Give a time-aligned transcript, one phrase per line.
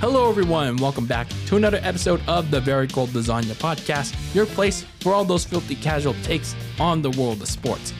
[0.00, 0.78] Hello, everyone.
[0.78, 5.26] Welcome back to another episode of the Very Cold Lasagna Podcast, your place for all
[5.26, 7.92] those filthy casual takes on the world of sports.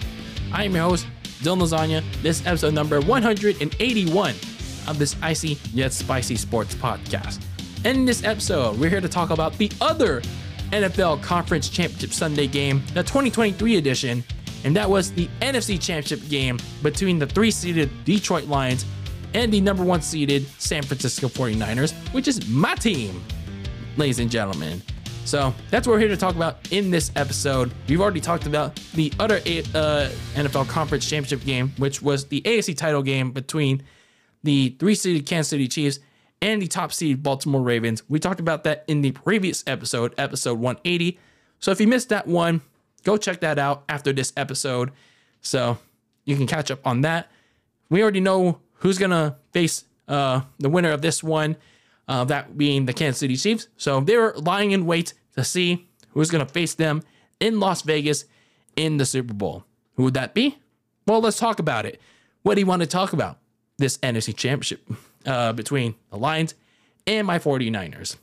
[0.51, 1.07] I am your host,
[1.43, 2.03] Dylan Lasagna.
[2.23, 4.31] This is episode number 181
[4.89, 7.45] of this icy yet spicy sports podcast.
[7.85, 10.23] In this episode, we're here to talk about the other
[10.71, 14.25] NFL Conference Championship Sunday game, the 2023 edition,
[14.65, 18.87] and that was the NFC Championship game between the three seeded Detroit Lions
[19.35, 23.23] and the number one seeded San Francisco 49ers, which is my team,
[23.97, 24.83] ladies and gentlemen.
[25.25, 27.73] So that's what we're here to talk about in this episode.
[27.89, 32.77] We've already talked about the other uh, NFL Conference Championship game, which was the AFC
[32.77, 33.83] title game between
[34.43, 36.01] the three seeded Kansas City Chiefs
[36.43, 38.03] and the top seed Baltimore Ravens.
[38.09, 41.19] We talked about that in the previous episode, episode 180.
[41.59, 42.63] So if you missed that one,
[43.05, 44.91] go check that out after this episode.
[45.43, 45.79] So
[46.25, 47.31] you can catch up on that.
[47.91, 51.57] We already know who's going to face uh, the winner of this one,
[52.09, 53.69] uh, that being the Kansas City Chiefs.
[53.77, 57.03] So they're lying in wait to see who's going to face them
[57.39, 58.25] in Las Vegas
[58.77, 59.65] in the Super Bowl.
[59.95, 60.59] Who would that be?
[61.07, 62.01] Well, let's talk about it.
[62.43, 63.39] What do you want to talk about?
[63.79, 64.87] This NFC Championship
[65.25, 66.55] uh, between the Lions
[67.07, 68.17] and my 49ers.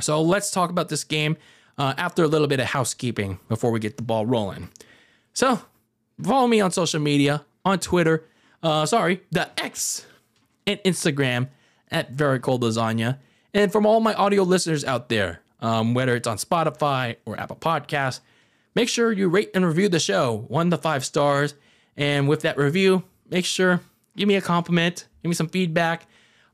[0.00, 1.36] So let's talk about this game
[1.76, 4.68] uh, after a little bit of housekeeping before we get the ball rolling.
[5.32, 5.60] So
[6.22, 8.24] follow me on social media, on Twitter,
[8.62, 10.06] uh, sorry, the X
[10.66, 11.48] and Instagram
[11.90, 13.18] at Very Cold Lasagna.
[13.54, 17.56] And from all my audio listeners out there, um, whether it's on Spotify or Apple
[17.56, 18.20] Podcasts,
[18.74, 21.54] make sure you rate and review the show one to five stars.
[21.96, 23.80] And with that review, make sure
[24.16, 26.06] give me a compliment, give me some feedback,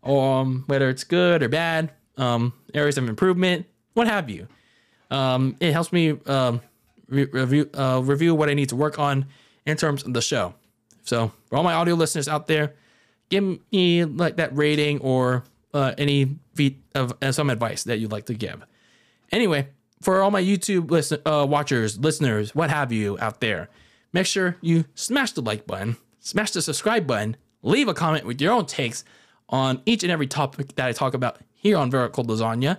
[0.03, 4.47] um, whether it's good or bad, um, areas of improvement, what have you.
[5.11, 6.61] Um, it helps me um,
[7.09, 9.27] re- review uh, review what I need to work on
[9.67, 10.55] in terms of the show.
[11.05, 12.75] So for all my audio listeners out there,
[13.31, 18.13] give me like that rating or uh, any feed of uh, some advice that you'd
[18.13, 18.65] like to give.
[19.31, 19.69] Anyway,
[20.01, 23.69] for all my YouTube listen, uh, watchers, listeners, what have you out there,
[24.13, 28.41] make sure you smash the like button, smash the subscribe button, leave a comment with
[28.41, 29.05] your own takes
[29.49, 32.79] on each and every topic that I talk about here on Very Cold Lasagna,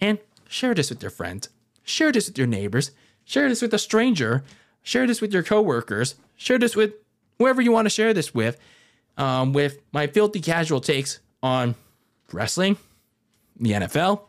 [0.00, 0.18] and
[0.48, 1.48] share this with your friends,
[1.84, 2.90] share this with your neighbors,
[3.24, 4.44] share this with a stranger,
[4.82, 6.92] share this with your coworkers, share this with
[7.38, 8.58] whoever you want to share this with,
[9.16, 11.74] um, with my filthy casual takes on
[12.32, 12.76] wrestling,
[13.58, 14.22] the NFL,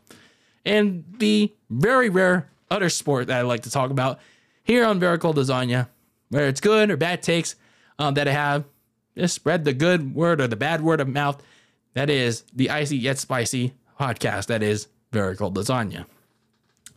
[0.65, 4.19] and the very rare other sport that I like to talk about
[4.63, 5.87] here on Very Cold Lasagna,
[6.29, 7.55] whether it's good or bad takes
[7.99, 8.65] um, that I have.
[9.17, 11.41] Just spread the good word or the bad word of mouth.
[11.93, 14.47] That is the icy yet spicy podcast.
[14.47, 16.05] That is Very Cold Lasagna.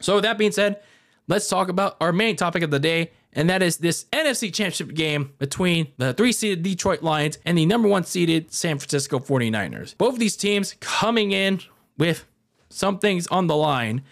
[0.01, 0.81] So, with that being said,
[1.29, 4.95] let's talk about our main topic of the day, and that is this NFC Championship
[4.95, 9.97] game between the three seeded Detroit Lions and the number one seeded San Francisco 49ers.
[9.97, 11.61] Both of these teams coming in
[11.97, 12.27] with
[12.71, 14.03] some things on the line.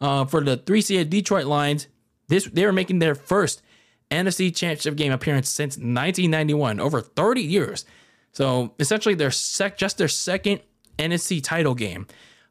[0.00, 1.86] Uh, for the three seeded Detroit Lions,
[2.28, 3.62] this they were making their first
[4.10, 7.84] NFC Championship game appearance since 1991, over 30 years.
[8.32, 10.60] So essentially, their sec just their second
[10.98, 12.06] NFC title game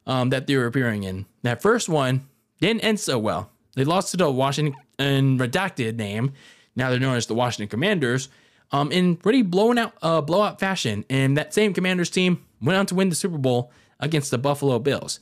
[0.06, 1.26] um, that they were appearing in.
[1.42, 2.26] That first one
[2.60, 3.50] didn't end so well.
[3.76, 6.32] They lost to the Washington redacted name.
[6.76, 8.28] Now they're known as the Washington Commanders.
[8.72, 12.86] Um, in pretty blown out, uh, blowout fashion, and that same Commanders team went on
[12.86, 15.20] to win the Super Bowl against the Buffalo Bills.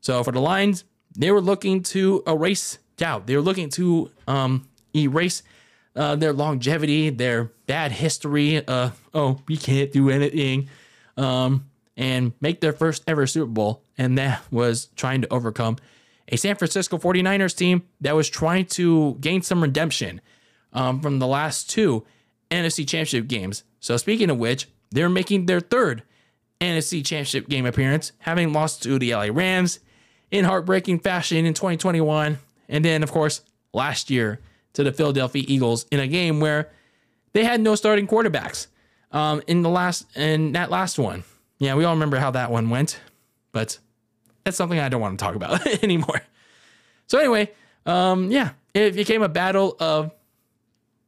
[0.00, 0.84] So for the Lions,
[1.16, 3.26] they were looking to erase doubt.
[3.26, 5.42] They were looking to um, erase
[5.94, 8.66] uh, their longevity, their bad history.
[8.66, 10.68] Uh, oh, we can't do anything,
[11.16, 11.66] um,
[11.96, 13.82] and make their first ever Super Bowl.
[13.98, 15.76] And that was trying to overcome
[16.30, 20.20] a San Francisco 49ers team that was trying to gain some redemption
[20.72, 22.04] um, from the last two
[22.50, 23.64] NFC Championship games.
[23.80, 26.02] So, speaking of which, they're making their third
[26.60, 29.80] NFC Championship game appearance, having lost to the LA Rams
[30.30, 32.38] in heartbreaking fashion in 2021.
[32.68, 33.42] And then, of course,
[33.72, 34.40] last year
[34.74, 36.70] to the Philadelphia Eagles in a game where
[37.32, 38.68] they had no starting quarterbacks
[39.12, 41.24] um, in the last in that last one.
[41.58, 43.00] Yeah, we all remember how that one went,
[43.52, 43.78] but
[44.50, 46.20] that's something I don't want to talk about anymore.
[47.06, 47.52] So anyway,
[47.86, 50.10] um, yeah, it became a battle of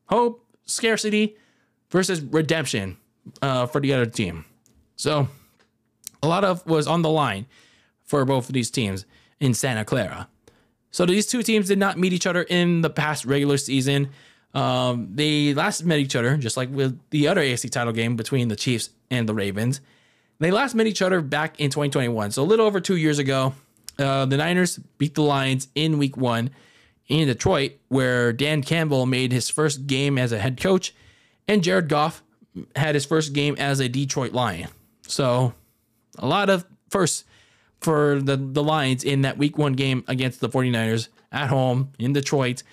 [0.07, 1.37] hope, scarcity
[1.91, 2.99] versus redemption
[3.43, 4.45] uh, for the other team.
[4.95, 5.27] So
[6.23, 7.47] a lot of was on the line
[8.05, 9.07] for both of these teams
[9.41, 10.29] in Santa Clara.
[10.93, 14.11] So these two teams did not meet each other in the past regular season.
[14.55, 18.47] Um, they last met each other, just like with the other AFC title game between
[18.47, 19.81] the Chiefs and the Ravens.
[20.43, 23.55] They last met each other back in 2021, so a little over two years ago.
[23.97, 26.51] Uh, the Niners beat the Lions in Week One
[27.07, 30.97] in Detroit, where Dan Campbell made his first game as a head coach,
[31.47, 32.25] and Jared Goff
[32.75, 34.69] had his first game as a Detroit Lion.
[35.07, 35.55] So,
[36.19, 37.25] a lot of firsts
[37.81, 42.15] for the, the Lions in that week one game against the 49ers at home in
[42.15, 42.65] Detroit.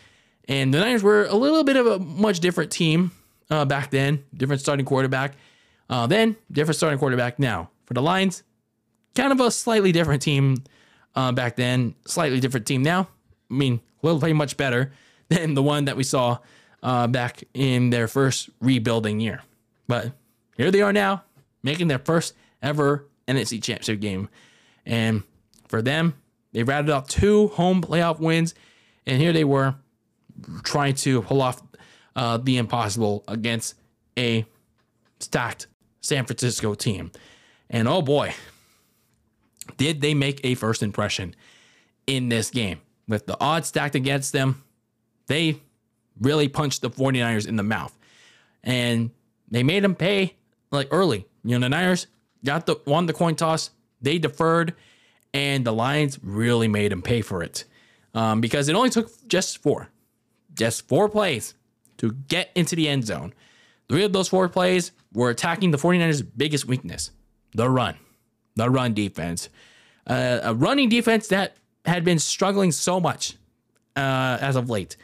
[0.47, 3.11] And the Niners were a little bit of a much different team
[3.51, 5.35] uh, back then, different starting quarterback.
[5.89, 7.69] Uh, then, different starting quarterback now.
[7.85, 8.43] For the Lions,
[9.15, 10.63] kind of a slightly different team
[11.15, 13.07] uh, back then, slightly different team now.
[13.49, 14.91] I mean, will play much better
[15.29, 16.37] than the one that we saw
[16.83, 19.41] uh, back in their first rebuilding year.
[19.87, 20.11] But
[20.55, 21.23] here they are now,
[21.63, 24.29] making their first ever NFC Championship game.
[24.85, 25.23] And
[25.67, 26.15] for them,
[26.51, 28.55] they rattled off two home playoff wins,
[29.05, 29.75] and here they were
[30.63, 31.61] trying to pull off
[32.15, 33.75] uh, the impossible against
[34.17, 34.45] a
[35.19, 35.67] stacked
[36.01, 37.11] San Francisco team.
[37.69, 38.33] And oh boy,
[39.77, 41.35] did they make a first impression
[42.09, 42.81] in this game.
[43.07, 44.63] With the odds stacked against them,
[45.27, 45.61] they
[46.19, 47.95] really punched the 49ers in the mouth.
[48.63, 49.11] And
[49.49, 50.35] they made them pay
[50.71, 51.27] like early.
[51.43, 52.07] You know, the Niners
[52.43, 53.69] got the won the coin toss,
[54.01, 54.73] they deferred,
[55.33, 57.63] and the Lions really made them pay for it.
[58.13, 59.89] Um, because it only took just four,
[60.55, 61.53] just four plays
[61.97, 63.33] to get into the end zone.
[63.89, 67.11] Three of those four plays were attacking the 49ers' biggest weakness
[67.53, 67.95] the run,
[68.55, 69.49] the run defense.
[70.05, 73.35] Uh, a running defense that had been struggling so much
[73.95, 74.95] uh, as of late.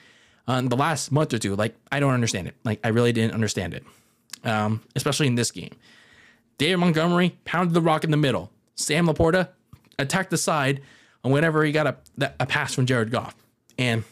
[0.47, 2.55] Uh, the last month or two, like, I don't understand it.
[2.63, 3.83] Like, I really didn't understand it,
[4.43, 5.75] um, especially in this game.
[6.59, 8.51] David Montgomery pounded the rock in the middle.
[8.75, 9.49] Sam LaPorta
[9.97, 10.81] attacked the side
[11.23, 13.35] on whenever he got a, a pass from Jared Goff.
[13.79, 14.03] And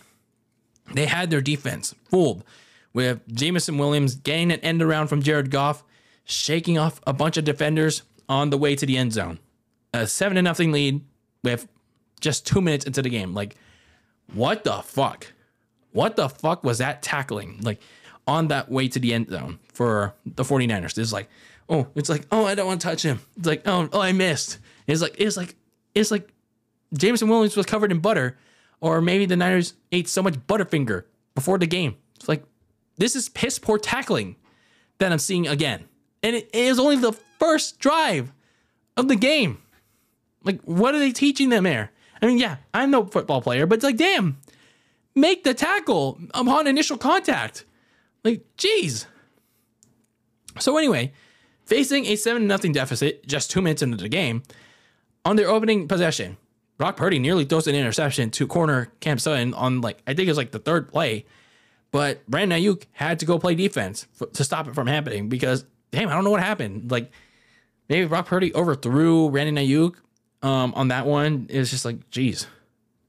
[0.92, 2.44] they had their defense fooled
[2.94, 5.84] with Jameson Williams getting an end around from Jared Goff,
[6.26, 9.40] shaking off a bunch of defenders on the way to the end zone.
[9.94, 11.02] A seven to nothing lead
[11.44, 11.68] with
[12.22, 13.34] just two minutes into the game.
[13.34, 13.56] Like,
[14.34, 15.28] what the fuck?
[15.92, 17.60] What the fuck was that tackling?
[17.62, 17.80] Like
[18.28, 20.98] on that way to the end zone for the 49ers.
[20.98, 21.30] It's like,
[21.70, 23.20] oh, it's like, oh, I don't want to touch him.
[23.38, 24.60] It's like, oh, oh, I missed.
[24.88, 25.56] It's like, it's like,
[25.94, 26.30] it's like
[26.94, 28.38] Jameson Williams was covered in butter,
[28.82, 31.04] or maybe the Niners ate so much Butterfinger
[31.36, 31.96] before the game.
[32.16, 32.44] It's like,
[32.98, 34.36] this is piss poor tackling
[35.00, 35.86] that I'm seeing again.
[36.22, 38.32] And it is only the first drive
[38.96, 39.58] of the game.
[40.44, 41.92] Like, what are they teaching them there?
[42.22, 44.38] I mean, yeah, I'm no football player, but it's like, damn,
[45.16, 47.66] make the tackle upon initial contact.
[48.24, 49.06] Like, geez.
[50.60, 51.12] So anyway,
[51.66, 54.44] facing a 7 0 deficit just two minutes into the game,
[55.26, 56.38] on their opening possession,
[56.78, 60.32] Brock Purdy nearly throws an interception to corner Cam Sutton on like I think it
[60.32, 61.26] was like the third play,
[61.94, 65.64] but Brandon Aiyuk had to go play defense f- to stop it from happening because
[65.92, 67.12] damn I don't know what happened like
[67.88, 69.96] maybe Brock Purdy overthrew Brandon Aiyuk
[70.42, 71.46] um, on that one.
[71.50, 72.48] It was just like geez,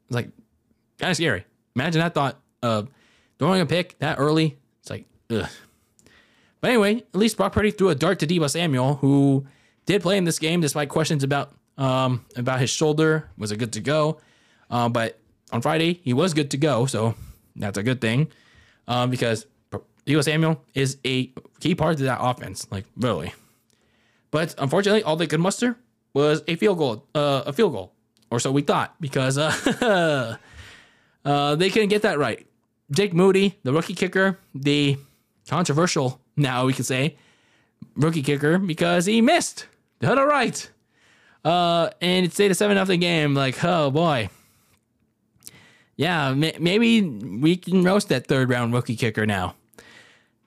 [0.07, 0.29] it's like
[0.99, 1.45] kind of scary.
[1.75, 2.89] Imagine that thought of
[3.39, 4.59] throwing a pick that early.
[4.81, 5.49] It's like ugh.
[6.61, 9.47] But anyway, at least Brock Purdy threw a dart to Deebo Samuel, who
[9.87, 13.31] did play in this game despite questions about um, about his shoulder.
[13.39, 14.21] Was it good to go?
[14.71, 15.19] Uh, but
[15.53, 16.85] on Friday, he was good to go.
[16.85, 17.15] So
[17.57, 18.29] that's a good thing
[18.89, 19.47] um, because
[20.07, 22.67] Deebo Samuel is a key part of that offense.
[22.71, 23.33] Like, really.
[24.31, 25.77] But unfortunately, all they could muster
[26.13, 27.93] was a field goal, uh, a field goal,
[28.31, 30.37] or so we thought, because uh,
[31.25, 32.47] uh, they couldn't get that right.
[32.91, 34.99] Jake Moody, the rookie kicker, the
[35.49, 37.17] controversial now we can say
[37.97, 39.67] rookie kicker because he missed
[40.01, 40.71] to the right.
[41.45, 43.35] Uh, and it stayed a seven nothing game.
[43.35, 44.29] Like, oh boy.
[45.97, 49.55] Yeah, maybe we can roast that third round rookie kicker now.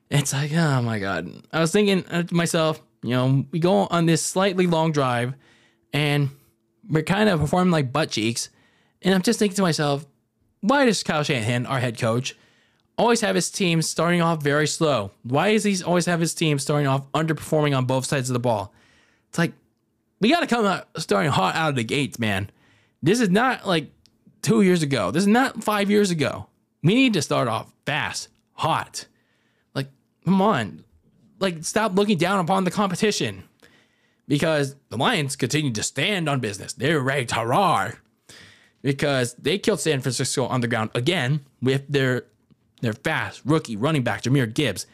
[0.10, 1.30] It's like, oh my god.
[1.52, 5.34] I was thinking uh, to myself, you know, we go on this slightly long drive,
[5.94, 6.30] and
[6.90, 8.50] we're kind of performing like butt cheeks.
[9.02, 10.06] And I'm just thinking to myself,
[10.62, 12.36] why does Kyle Shanahan, our head coach,
[12.98, 15.12] always have his team starting off very slow?
[15.24, 18.40] Why does he always have his team starting off underperforming on both sides of the
[18.40, 18.74] ball?
[19.30, 19.54] It's like
[20.20, 22.50] we got to come out starting hot out of the gates, man.
[23.04, 23.92] This is not like
[24.42, 25.12] two years ago.
[25.12, 26.48] This is not five years ago.
[26.84, 29.06] We need to start off fast, hot.
[29.74, 29.88] Like,
[30.26, 30.84] come on.
[31.40, 33.44] Like, stop looking down upon the competition
[34.28, 36.74] because the Lions continue to stand on business.
[36.74, 37.96] They're ready to roar
[38.82, 42.24] because they killed San Francisco on the ground again with their
[42.82, 44.86] their fast rookie running back Jahmyr Gibbs.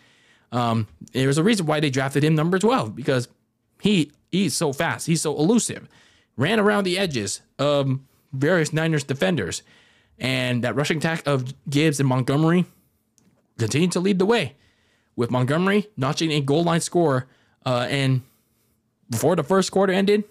[0.51, 3.27] Um, there's a reason why they drafted him number 12 because
[3.81, 5.87] he he's so fast, he's so elusive,
[6.37, 7.99] ran around the edges of
[8.33, 9.63] various Niners defenders,
[10.19, 12.65] and that rushing attack of Gibbs and Montgomery
[13.57, 14.55] continued to lead the way,
[15.15, 17.27] with Montgomery notching a goal line score,
[17.65, 18.21] uh, and
[19.09, 20.23] before the first quarter ended,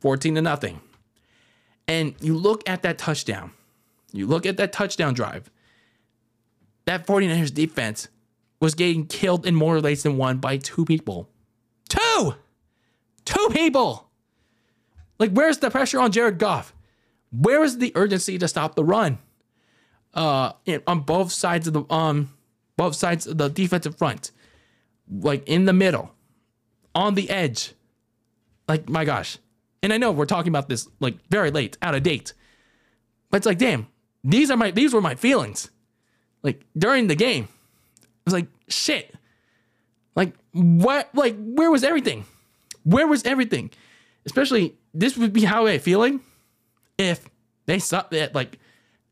[0.00, 0.80] 14 to nothing.
[1.88, 3.52] And you look at that touchdown.
[4.12, 5.50] You look at that touchdown drive.
[6.84, 8.08] That 49ers defense
[8.60, 11.28] was getting killed in more ways than one by two people.
[11.88, 12.34] Two!
[13.24, 14.08] Two people!
[15.18, 16.74] Like, where's the pressure on Jared Goff?
[17.32, 19.18] Where is the urgency to stop the run?
[20.14, 20.52] Uh,
[20.86, 22.34] on both sides of the um,
[22.76, 24.30] both sides of the defensive front,
[25.10, 26.12] like in the middle,
[26.94, 27.72] on the edge.
[28.68, 29.38] Like, my gosh.
[29.82, 32.34] And I know we're talking about this like very late, out of date.
[33.30, 33.88] But it's like, damn,
[34.22, 35.70] these are my these were my feelings.
[36.42, 37.48] Like during the game.
[38.02, 39.14] I was like, shit.
[40.14, 42.26] Like what like where was everything?
[42.84, 43.70] Where was everything?
[44.26, 46.20] Especially this would be how I feeling
[47.02, 47.28] if
[47.66, 48.58] they that like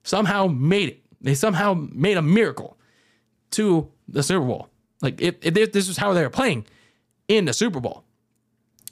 [0.03, 1.03] somehow made it.
[1.21, 2.79] They somehow made a miracle
[3.53, 4.69] to the Super Bowl.
[5.03, 6.67] Like if, if this was how they were playing
[7.29, 8.05] in the Super Bowl.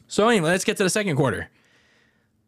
[0.06, 1.48] So anyway, let's get to the second quarter.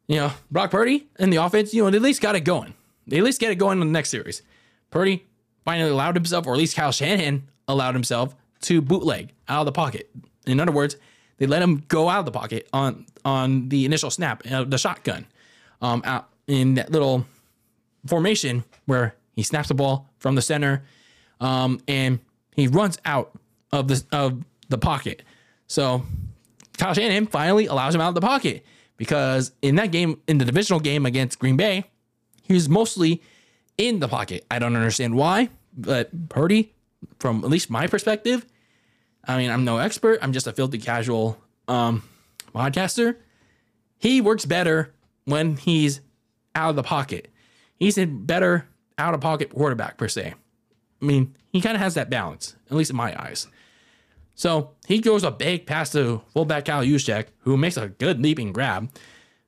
[0.06, 2.74] You know, Brock Purdy and the offense, you know, they at least got it going.
[3.06, 4.42] They at least get it going in the next series.
[4.90, 5.24] Purdy
[5.64, 9.72] finally allowed himself, or at least Kyle Shanahan allowed himself to bootleg out of the
[9.72, 10.10] pocket.
[10.46, 10.96] In other words,
[11.38, 14.78] they let him go out of the pocket on on the initial snap, uh, the
[14.78, 15.26] shotgun,
[15.80, 17.24] um, out in that little
[18.06, 20.82] formation where he snaps the ball from the center,
[21.40, 22.18] um, and
[22.56, 23.38] he runs out
[23.72, 25.22] of the of the pocket.
[25.68, 26.02] So
[26.76, 28.64] Kyle Shanahan finally allows him out of the pocket
[28.96, 31.84] because in that game, in the divisional game against Green Bay,
[32.42, 33.22] he was mostly
[33.78, 34.44] in the pocket.
[34.50, 36.74] I don't understand why, but Purdy,
[37.20, 38.44] from at least my perspective,
[39.24, 40.18] I mean, I'm no expert.
[40.20, 41.38] I'm just a filthy casual
[41.68, 42.02] um,
[42.52, 43.16] podcaster.
[43.98, 44.92] He works better
[45.26, 46.00] when he's
[46.54, 47.32] out of the pocket.
[47.76, 48.66] He's a better
[48.98, 50.34] out of pocket quarterback per se.
[51.00, 53.46] I mean, he kind of has that balance, at least in my eyes.
[54.34, 58.52] So he goes a big pass to fullback Kyle Juszczyk, who makes a good leaping
[58.52, 58.90] grab.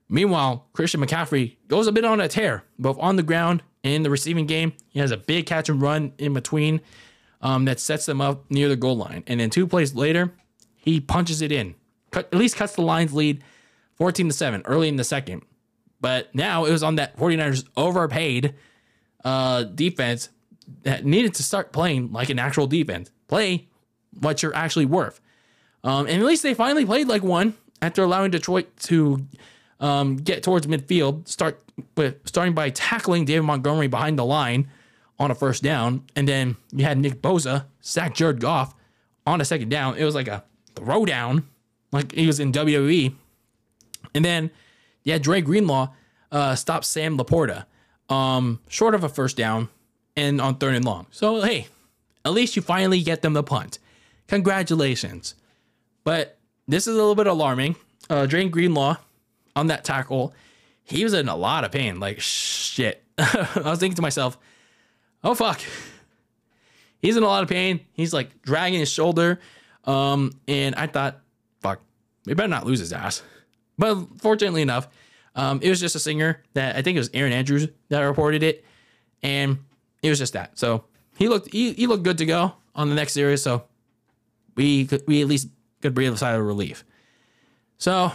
[0.09, 4.03] Meanwhile, Christian McCaffrey goes a bit on a tear, both on the ground and in
[4.03, 4.73] the receiving game.
[4.89, 6.81] He has a big catch and run in between
[7.41, 9.23] um, that sets them up near the goal line.
[9.27, 10.33] And then two plays later,
[10.75, 11.75] he punches it in,
[12.11, 13.43] cut, at least cuts the Lions lead
[13.95, 15.43] 14 to 7 early in the second.
[16.03, 18.55] But now it was on that 49ers overpaid
[19.23, 20.27] uh, defense
[20.81, 23.09] that needed to start playing like an actual defense.
[23.29, 23.69] Play
[24.19, 25.21] what you're actually worth.
[25.81, 29.25] Um, and at least they finally played like one after allowing Detroit to
[29.79, 31.63] um, get towards midfield, start
[31.95, 34.69] with starting by tackling David Montgomery behind the line
[35.19, 38.75] on a first down, and then you had Nick Bosa sack Jared Goff
[39.25, 39.95] on a second down.
[39.95, 40.43] It was like a
[40.75, 41.43] throwdown,
[41.93, 43.15] like he was in WWE.
[44.13, 44.51] And then
[45.03, 45.93] yeah, Dre Greenlaw
[46.31, 47.65] uh, stopped Sam LaPorta,
[48.09, 49.69] um, short of a first down
[50.15, 51.07] and on third and long.
[51.11, 51.67] So hey,
[52.25, 53.79] at least you finally get them the punt.
[54.27, 55.35] Congratulations.
[56.03, 57.75] But this is a little bit alarming.
[58.09, 58.97] Uh, Dre Greenlaw
[59.55, 60.33] on that tackle,
[60.83, 61.99] he was in a lot of pain.
[61.99, 63.03] Like shit.
[63.17, 64.37] I was thinking to myself,
[65.23, 65.61] oh fuck.
[66.99, 67.81] He's in a lot of pain.
[67.93, 69.39] He's like dragging his shoulder.
[69.83, 71.19] Um, and I thought,
[71.61, 71.81] fuck,
[72.25, 73.21] we better not lose his ass.
[73.77, 74.87] But fortunately enough,
[75.35, 78.43] um, it was just a singer that I think it was Erin Andrews that reported
[78.43, 78.63] it,
[79.21, 79.57] and
[80.01, 80.57] it was just that.
[80.57, 80.85] So
[81.17, 83.41] he looked he, he looked good to go on the next series.
[83.41, 83.63] So
[84.55, 85.47] we could, we at least
[85.81, 86.83] could breathe a sigh of relief.
[87.77, 88.11] So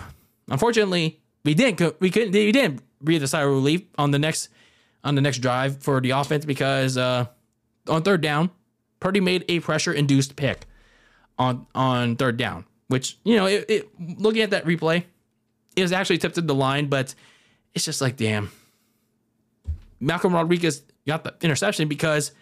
[0.48, 4.48] unfortunately, we didn't we couldn't we didn't breathe a sigh of relief on the next
[5.04, 7.26] on the next drive for the offense because uh,
[7.88, 8.50] on third down,
[9.00, 10.66] Purdy made a pressure induced pick
[11.38, 13.88] on on third down, which you know it, it
[14.18, 15.04] looking at that replay
[15.78, 17.14] it was actually tipped the line, but
[17.74, 18.50] it's just like, damn.
[20.00, 22.32] Malcolm Rodriguez got the interception because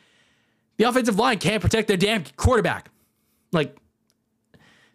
[0.78, 2.90] the offensive line can't protect their damn quarterback.
[3.52, 3.76] Like,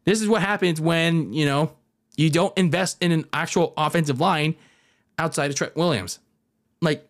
[0.06, 1.74] this is what happens when, you know,
[2.18, 4.56] you don't invest in an actual offensive line
[5.18, 6.20] outside of Trent Williams.
[6.82, 7.08] Like,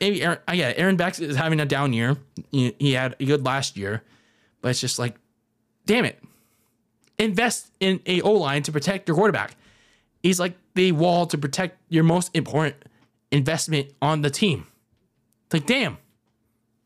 [0.00, 2.16] maybe Aaron, uh, yeah, Aaron Beck is having a down year.
[2.50, 4.02] He, he had a good last year,
[4.62, 5.16] but it's just like,
[5.84, 6.22] damn it.
[7.18, 9.56] Invest in a O line to protect your quarterback.
[10.24, 12.76] He's like the wall to protect your most important
[13.30, 14.66] investment on the team.
[15.44, 15.98] It's like, damn.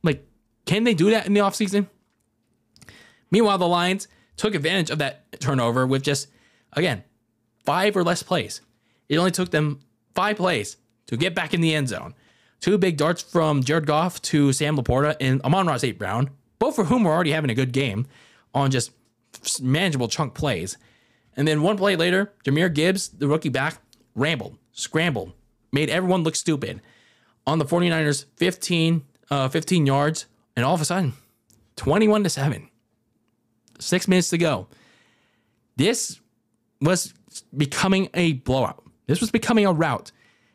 [0.02, 0.26] Like,
[0.66, 1.86] can they do that in the offseason?
[3.30, 6.26] Meanwhile, the Lions took advantage of that turnover with just,
[6.72, 7.04] again,
[7.64, 8.60] five or less plays.
[9.08, 9.78] It only took them
[10.16, 10.76] five plays
[11.06, 12.16] to get back in the end zone.
[12.58, 15.96] Two big darts from Jared Goff to Sam LaPorta and Amon-Ra St.
[15.96, 18.08] Brown, both of whom were already having a good game
[18.52, 18.90] on just
[19.62, 20.76] manageable chunk plays.
[21.38, 23.78] And then one play later, Jahmyr Gibbs, the rookie back,
[24.16, 25.32] rambled, scrambled,
[25.72, 26.82] made everyone look stupid
[27.46, 30.26] on the 49ers 15, uh, 15 yards.
[30.56, 31.12] And all of a sudden,
[31.76, 32.68] 21 to 7,
[33.78, 34.66] six minutes to go.
[35.76, 36.20] This
[36.80, 37.14] was
[37.56, 38.84] becoming a blowout.
[39.06, 40.10] This was becoming a rout.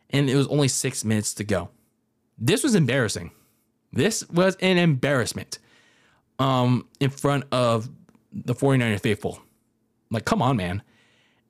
[0.10, 1.70] And it was only six minutes to go.
[2.38, 3.32] This was embarrassing.
[3.94, 5.60] This was an embarrassment
[6.40, 7.90] um, in front of
[8.34, 9.40] the 49er faithful.
[10.14, 10.84] Like, come on, man.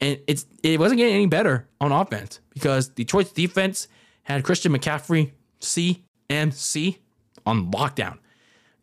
[0.01, 3.88] And it's it wasn't getting any better on offense because Detroit's defense
[4.24, 6.98] had Christian McCaffrey CMC
[7.46, 8.17] on lockdown.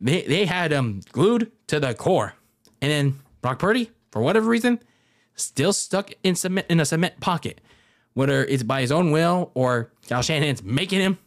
[0.00, 2.34] They they had him glued to the core.
[2.80, 4.80] And then Brock Purdy, for whatever reason,
[5.34, 7.60] still stuck in cement in a cement pocket.
[8.14, 11.18] Whether it's by his own will or Kyle Shanahan's making him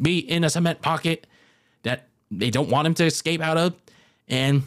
[0.00, 1.26] be in a cement pocket
[1.82, 3.74] that they don't want him to escape out of.
[4.26, 4.62] And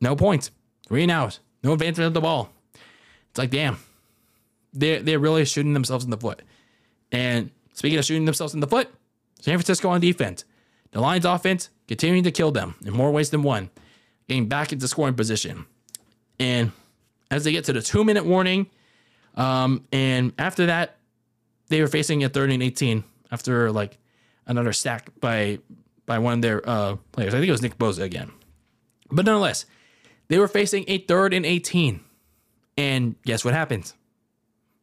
[0.00, 0.50] no points.
[0.86, 1.38] Three and out.
[1.62, 2.50] No advancement of the ball.
[3.30, 3.78] It's like, damn.
[4.72, 6.42] They're, they're really shooting themselves in the foot.
[7.10, 8.88] And speaking of shooting themselves in the foot,
[9.40, 10.44] San Francisco on defense.
[10.90, 13.70] The Lions offense continuing to kill them in more ways than one,
[14.26, 15.66] getting back into scoring position.
[16.40, 16.72] And
[17.30, 18.68] as they get to the two minute warning,
[19.34, 20.96] um, and after that,
[21.68, 23.98] they were facing a third and 18 after like
[24.46, 25.58] another sack by
[26.06, 27.34] by one of their uh, players.
[27.34, 28.32] I think it was Nick Bosa again.
[29.10, 29.66] But nonetheless,
[30.28, 32.00] they were facing a third and 18.
[32.76, 33.94] And guess what happens?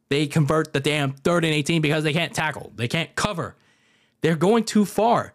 [0.08, 2.72] They convert the damn third and 18 because they can't tackle.
[2.76, 3.56] They can't cover.
[4.20, 5.34] They're going too far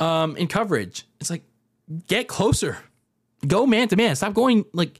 [0.00, 1.06] um, in coverage.
[1.20, 1.42] It's like,
[2.06, 2.78] get closer.
[3.46, 4.16] Go man to man.
[4.16, 4.98] Stop going like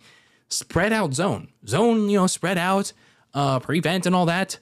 [0.49, 1.49] spread out zone.
[1.67, 2.93] Zone, you know, spread out,
[3.35, 4.59] uh, prevent and all that.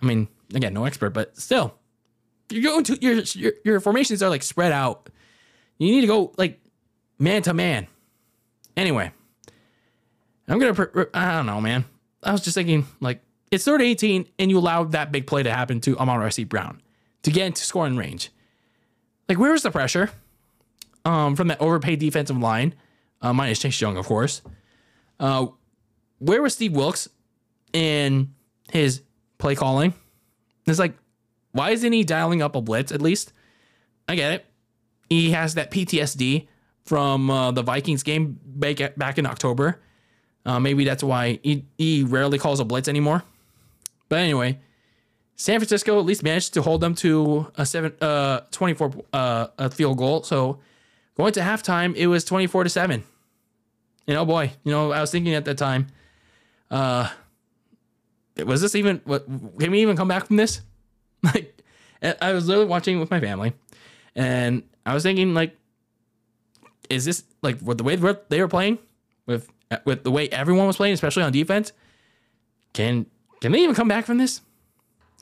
[0.00, 1.74] I mean, again, no expert, but still,
[2.50, 5.10] you're going to your your, your formations are like spread out.
[5.78, 6.60] You need to go like
[7.18, 7.86] man to man.
[8.76, 9.12] Anyway,
[10.48, 11.06] I'm gonna.
[11.14, 11.84] I don't know, man.
[12.22, 15.52] I was just thinking like it's third 18, and you allowed that big play to
[15.52, 16.48] happen to Amon St.
[16.48, 16.80] Brown
[17.22, 18.30] to get into scoring range.
[19.28, 20.10] Like, where was the pressure
[21.04, 22.74] um, from that overpaid defensive line?
[23.20, 24.42] Uh, minus Chase Young, of course.
[25.18, 25.46] Uh,
[26.18, 27.08] where was Steve Wilks
[27.72, 28.34] in
[28.70, 29.02] his
[29.38, 29.94] play calling?
[30.66, 30.96] It's like,
[31.52, 33.32] why isn't he dialing up a blitz at least?
[34.08, 34.46] I get it.
[35.08, 36.46] He has that PTSD
[36.84, 39.80] from uh, the Vikings game back, back in October.
[40.46, 43.24] Uh, maybe that's why he, he rarely calls a blitz anymore.
[44.08, 44.58] But anyway,
[45.34, 49.70] San Francisco at least managed to hold them to a seven, uh, 24 uh, a
[49.70, 50.22] field goal.
[50.22, 50.60] So
[51.16, 53.02] going to halftime, it was 24 to 7.
[54.06, 55.88] And oh boy, you know, I was thinking at that time,
[56.70, 57.10] uh,
[58.38, 60.60] was this even what can we even come back from this?
[61.22, 61.62] Like
[62.20, 63.52] I was literally watching with my family
[64.14, 65.56] and I was thinking like
[66.88, 68.78] is this like with the way they were playing
[69.24, 69.50] with
[69.84, 71.72] with the way everyone was playing, especially on defense?
[72.72, 73.06] Can
[73.40, 74.40] can they even come back from this?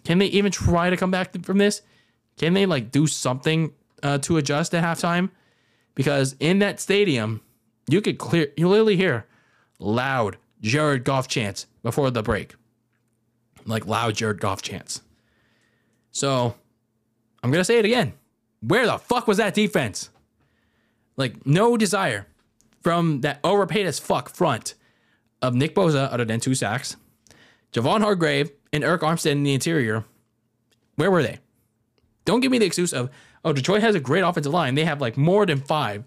[0.04, 1.82] Can they even try to come back from this?
[2.36, 5.30] Can they like do something uh, to adjust at halftime?
[5.94, 7.40] Because in that stadium,
[7.88, 9.26] you could clear, you literally hear
[9.78, 12.54] loud Jared Goff chants before the break,
[13.66, 15.02] like loud Jared Goff chants.
[16.10, 16.54] So
[17.42, 18.14] I'm gonna say it again.
[18.60, 20.10] Where the fuck was that defense?
[21.16, 22.26] Like no desire
[22.84, 24.74] from that overpaid as fuck front
[25.42, 26.96] of Nick Bosa, other than two sacks,
[27.72, 30.04] Javon Hargrave, and Arik Armstead in the interior.
[30.96, 31.38] Where were they?
[32.24, 33.10] Don't give me the excuse of,
[33.44, 34.74] oh, Detroit has a great offensive line.
[34.74, 36.04] They have like more than five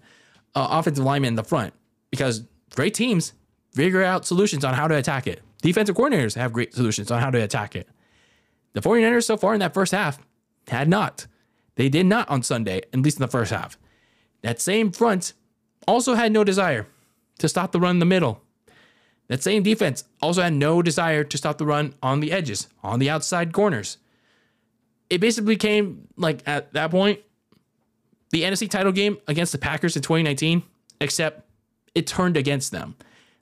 [0.54, 1.74] uh, offensive linemen in the front
[2.10, 3.34] because great teams
[3.74, 5.42] figure out solutions on how to attack it.
[5.60, 7.88] Defensive coordinators have great solutions on how to attack it.
[8.72, 10.18] The 49ers so far in that first half
[10.68, 11.26] had not.
[11.76, 13.78] They did not on Sunday, at least in the first half.
[14.42, 15.34] That same front
[15.88, 16.86] also had no desire
[17.38, 18.42] to stop the run in the middle.
[19.28, 22.98] That same defense also had no desire to stop the run on the edges, on
[22.98, 23.96] the outside corners.
[25.10, 27.20] It basically came like at that point,
[28.30, 30.62] the NFC title game against the Packers in 2019,
[31.00, 31.48] except
[31.94, 32.94] it turned against them.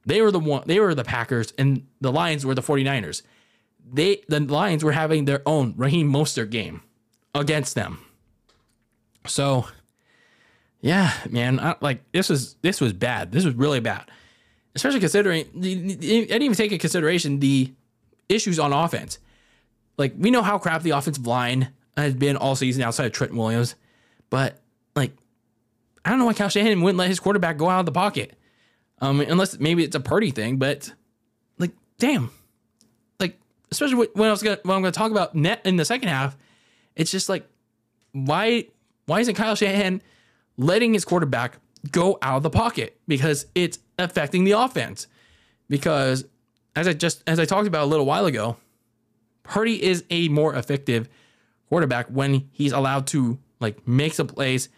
[0.04, 3.22] They were the one they were the Packers and the Lions were the 49ers.
[3.92, 6.82] They the Lions were having their own Raheem Mostert game
[7.34, 7.98] against them.
[9.26, 9.66] So
[10.80, 13.32] yeah, man, I, like this was this was bad.
[13.32, 14.10] This was really bad,
[14.74, 17.72] especially considering I didn't even take into consideration the
[18.28, 19.18] issues on offense.
[19.96, 23.34] Like we know how crap the offensive line has been all season outside of Trent
[23.34, 23.74] Williams,
[24.30, 24.60] but
[24.94, 25.12] like
[26.04, 28.36] I don't know why Kyle Shanahan wouldn't let his quarterback go out of the pocket,
[29.00, 30.58] um, unless maybe it's a Purdy thing.
[30.58, 30.92] But
[31.58, 32.30] like, damn,
[33.18, 33.38] like
[33.70, 36.36] especially when I was gonna when I'm gonna talk about net in the second half,
[36.94, 37.48] it's just like
[38.12, 38.66] why
[39.06, 40.02] why isn't Kyle Shanahan
[40.56, 41.58] letting his quarterback
[41.90, 45.06] go out of the pocket because it's affecting the offense.
[45.68, 46.24] Because
[46.74, 48.56] as I just as I talked about a little while ago,
[49.42, 51.08] Purdy is a more effective
[51.68, 54.68] quarterback when he's allowed to like make some plays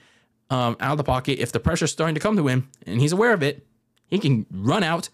[0.51, 1.39] um, out of the pocket.
[1.39, 3.67] If the pressure's starting to come to him and he's aware of it,
[4.07, 5.09] he can run out,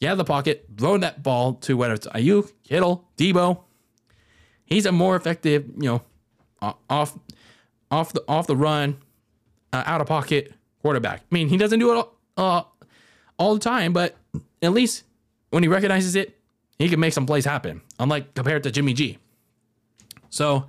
[0.00, 3.60] get out of the pocket, throw that ball to whether it's Aiyuk, Kittle, Deebo.
[4.66, 6.02] He's a more effective, you know,
[6.88, 7.18] off
[7.90, 8.96] off the off the run
[9.74, 11.20] uh, out of pocket quarterback.
[11.20, 12.62] I mean, he doesn't do it all, uh,
[13.38, 14.16] all the time, but
[14.62, 15.04] at least
[15.50, 16.38] when he recognizes it,
[16.78, 19.18] He can make some plays happen, unlike compared to Jimmy G.
[20.30, 20.66] So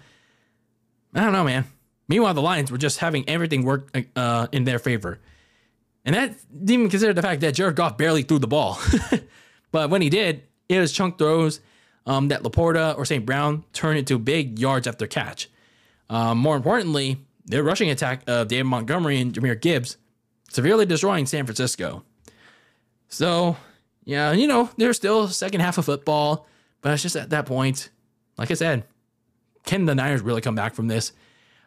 [1.13, 1.65] I don't know, man.
[2.07, 5.19] Meanwhile, the Lions were just having everything work uh, in their favor.
[6.05, 8.77] And that didn't even consider the fact that Jared Goff barely threw the ball.
[9.71, 11.61] but when he did, it was chunk throws
[12.05, 13.25] um, that Laporta or St.
[13.25, 15.49] Brown turned into big yards after catch.
[16.07, 19.97] Um, more importantly, their rushing attack of David Montgomery and Jahmyr Gibbs
[20.49, 22.03] severely destroying San Francisco.
[23.07, 23.57] So,
[24.03, 26.47] yeah, you know, there's still second half of football,
[26.81, 27.89] but it's just at that point,
[28.37, 28.85] like I said,
[29.65, 31.11] can the Niners really come back from this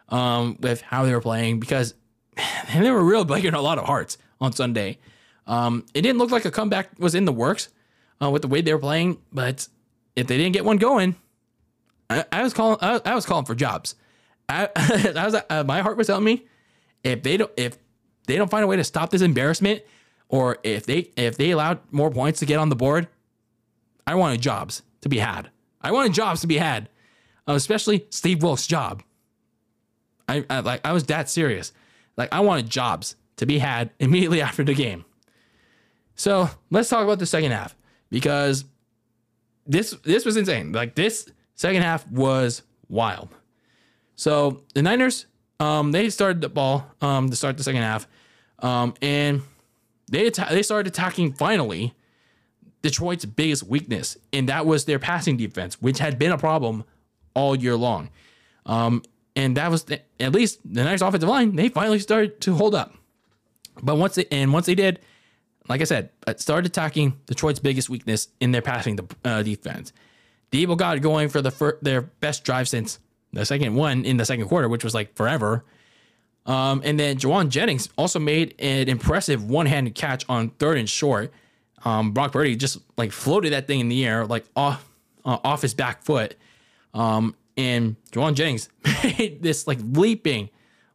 [0.08, 1.60] um, with how they were playing?
[1.60, 1.94] Because
[2.74, 4.98] they were really breaking a lot of hearts on Sunday.
[5.46, 7.68] Um, it didn't look like a comeback was in the works
[8.22, 9.66] uh, with the way they were playing, but
[10.14, 11.16] if they didn't get one going,
[12.10, 12.78] I, I was calling.
[12.80, 13.94] I, I, was calling for jobs.
[14.48, 14.68] I,
[15.16, 15.36] I was.
[15.48, 16.46] Uh, my heart was telling me
[17.04, 17.78] if they don't if
[18.26, 19.82] they don't find a way to stop this embarrassment,
[20.28, 23.08] or if they if they allowed more points to get on the board,
[24.06, 25.50] I wanted jobs to be had.
[25.80, 26.88] I wanted jobs to be had,
[27.46, 29.02] uh, especially Steve Wilks' job.
[30.28, 31.72] I, I like I was that serious.
[32.16, 35.04] Like I wanted jobs to be had immediately after the game.
[36.14, 37.76] So let's talk about the second half
[38.10, 38.64] because
[39.66, 40.72] this this was insane.
[40.72, 43.28] Like this second half was wild.
[44.18, 45.26] So the Niners,
[45.60, 48.08] um, they started the ball um, to start the second half,
[48.58, 49.42] um, and
[50.10, 51.94] they atta- they started attacking finally
[52.82, 56.82] Detroit's biggest weakness, and that was their passing defense, which had been a problem
[57.34, 58.10] all year long.
[58.66, 59.04] Um,
[59.36, 61.54] and that was the, at least the Niners offensive line.
[61.54, 62.94] They finally started to hold up.
[63.80, 64.98] But once they and once they did,
[65.68, 69.92] like I said, uh, started attacking Detroit's biggest weakness in their passing uh, defense.
[70.50, 72.98] Deebo got going for the fir- their best drive since
[73.32, 75.64] the second one in the second quarter, which was like forever.
[76.46, 81.32] Um, and then Jauan Jennings also made an impressive one-handed catch on third and short.
[81.84, 84.88] Um, Brock Purdy just like floated that thing in the air, like off
[85.24, 86.36] uh, off his back foot.
[86.94, 88.68] Um, and Jauan Jennings
[89.04, 90.48] made this like leaping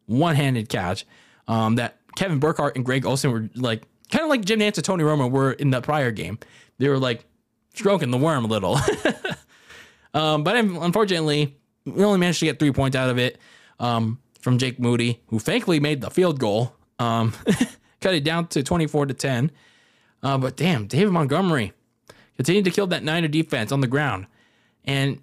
[0.07, 1.05] one-handed catch
[1.47, 4.85] um, that Kevin Burkhardt and Greg Olsen were like kind of like Jim Nantz and
[4.85, 6.39] Tony Romo were in the prior game.
[6.79, 7.25] They were like
[7.75, 8.77] stroking the worm a little.
[10.13, 13.37] um, but unfortunately, we only managed to get three points out of it
[13.79, 17.33] um, from Jake Moody, who thankfully made the field goal, um,
[18.01, 19.51] cut it down to 24 to 10.
[20.21, 21.73] Uh, but damn, David Montgomery
[22.35, 24.27] continued to kill that Niner defense on the ground.
[24.85, 25.21] And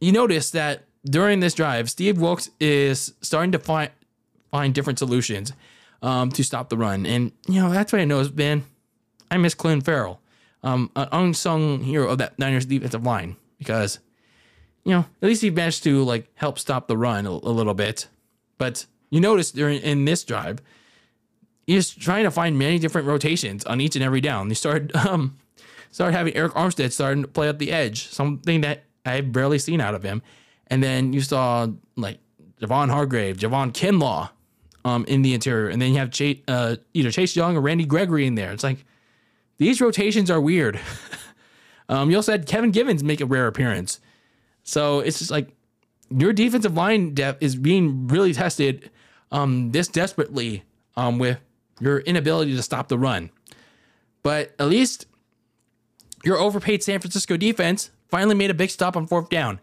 [0.00, 3.90] you notice that during this drive, Steve Wilks is starting to find
[4.50, 5.52] find different solutions
[6.00, 7.06] um, to stop the run.
[7.06, 8.64] And, you know, that's what I know has been.
[9.32, 10.20] I miss Clelin Ferrell,
[10.62, 13.98] um, an unsung hero of that Niners defensive line because,
[14.84, 17.74] you know, at least he managed to like help stop the run a, a little
[17.74, 18.08] bit.
[18.58, 20.60] But you notice during in this drive,
[21.66, 24.48] he's trying to find many different rotations on each and every down.
[24.48, 25.38] He started um,
[25.90, 29.80] started having Arik Armstead starting to play at the edge, something that I've barely seen
[29.80, 30.22] out of him.
[30.68, 32.18] And then you saw like
[32.60, 34.30] Javon Hargrave, Javon Kinlaw
[34.84, 35.68] um, in the interior.
[35.68, 38.52] And then you have Chase, uh, either Chase Young or Randy Gregory in there.
[38.52, 38.84] It's like
[39.58, 40.80] these rotations are weird.
[41.88, 44.00] um, you also had Kevin Givens make a rare appearance.
[44.64, 45.48] So it's just like
[46.10, 48.90] your defensive line depth is being really tested
[49.30, 50.64] um, this desperately
[50.96, 51.38] um, with
[51.80, 53.30] your inability to stop the run.
[54.22, 55.06] But at least
[56.24, 59.60] your overpaid San Francisco defense finally made a big stop on fourth down.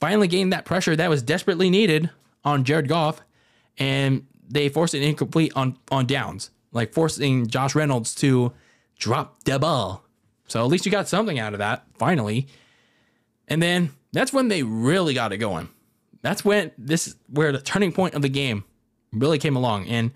[0.00, 2.10] Finally gained that pressure that was desperately needed
[2.44, 3.22] on Jared Goff,
[3.78, 8.52] and they forced an incomplete on on downs, like forcing Josh Reynolds to
[8.98, 10.04] drop the ball.
[10.46, 12.46] So at least you got something out of that finally.
[13.48, 15.68] And then that's when they really got it going.
[16.22, 18.64] That's when this where the turning point of the game
[19.12, 19.88] really came along.
[19.88, 20.12] And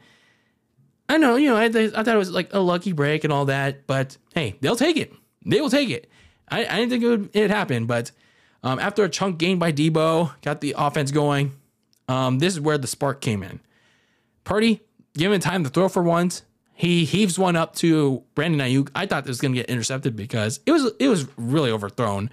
[1.08, 3.46] I know, you know, I, I thought it was like a lucky break and all
[3.46, 5.12] that, but hey, they'll take it.
[5.44, 6.11] They will take it.
[6.50, 8.11] I, I didn't think it would it happen, but
[8.62, 11.52] um, after a chunk gain by Deebo, got the offense going.
[12.08, 13.61] Um, this is where the spark came in.
[14.44, 14.80] Purdy,
[15.14, 18.90] given time to throw for once, he heaves one up to Brandon Aiyuk.
[18.94, 22.30] I thought this was going to get intercepted because it was it was really overthrown,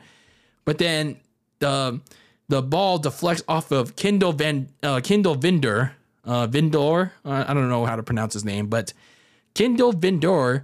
[0.64, 1.18] but then
[1.66, 2.02] the
[2.48, 5.92] the ball deflects off of Kindle Van uh, Kindle Vindor
[6.26, 7.12] uh, Vindor.
[7.24, 8.94] Uh, I don't know how to pronounce his name, but
[9.54, 10.64] Kindle Vindor,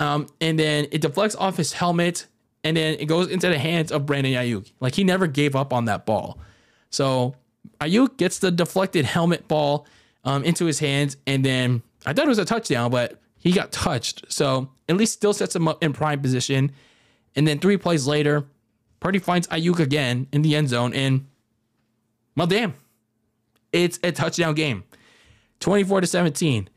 [0.00, 2.26] um, and then it deflects off his helmet
[2.62, 4.72] and then it goes into the hands of Brandon Aiyuk.
[4.80, 6.38] Like he never gave up on that ball.
[6.90, 7.34] So
[7.80, 9.86] Aiyuk gets the deflected helmet ball
[10.24, 13.70] um, into his hands, and then I thought it was a touchdown, but he got
[13.70, 14.32] touched.
[14.32, 16.72] So at least still sets him up in prime position.
[17.36, 18.46] And then three plays later,
[19.04, 21.26] Purdy finds Aiyuk again in the end zone, and
[22.36, 22.72] well, damn,
[23.70, 24.82] it's a touchdown game,
[25.60, 26.70] 24 to 17.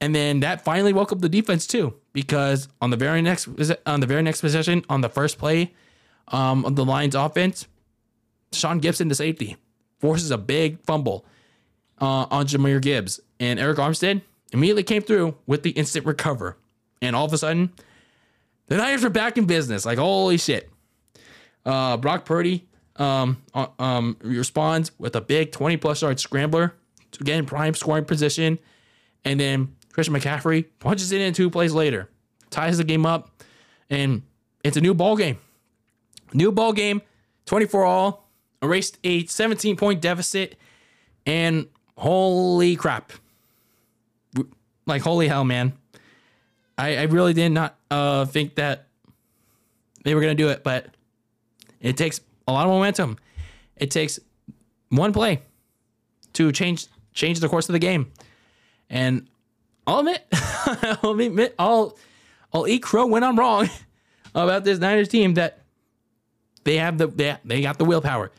[0.00, 3.48] And then that finally woke up the defense too, because on the very next
[3.84, 5.74] on the very next possession, on the first play,
[6.28, 7.66] um, of the Lions offense,
[8.52, 9.56] Sean Gibson, the safety,
[9.98, 11.24] forces a big fumble
[12.00, 13.18] uh, on Jahmyr Gibbs.
[13.40, 16.56] And Arik Armstead immediately came through with the instant recover.
[17.00, 17.72] And all of a sudden,
[18.68, 19.84] the Niners were back in business.
[19.84, 20.71] Like, holy shit.
[21.64, 26.74] Uh, Brock Purdy um, uh, um, responds with a big 20 plus yard scrambler
[27.12, 28.58] to get in prime scoring position.
[29.24, 32.08] And then Christian McCaffrey punches it in two plays later,
[32.50, 33.42] ties the game up,
[33.90, 34.22] and
[34.64, 35.38] it's a new ball game.
[36.32, 37.02] New ball game,
[37.46, 38.28] 24 all,
[38.62, 40.56] erased a 17 point deficit,
[41.26, 43.12] and holy crap.
[44.86, 45.74] Like, holy hell, man.
[46.76, 48.88] I, I really did not uh, think that
[50.04, 50.86] they were going to do it, but
[51.82, 53.18] it takes a lot of momentum.
[53.76, 54.18] It takes
[54.88, 55.42] one play
[56.34, 58.10] to change change the course of the game.
[58.88, 59.28] And
[59.86, 61.98] I'll admit, I'll admit, I'll,
[62.52, 63.68] I'll eat crow when I'm wrong
[64.34, 65.60] about this Niners team that
[66.64, 68.30] they have the they, they got the willpower,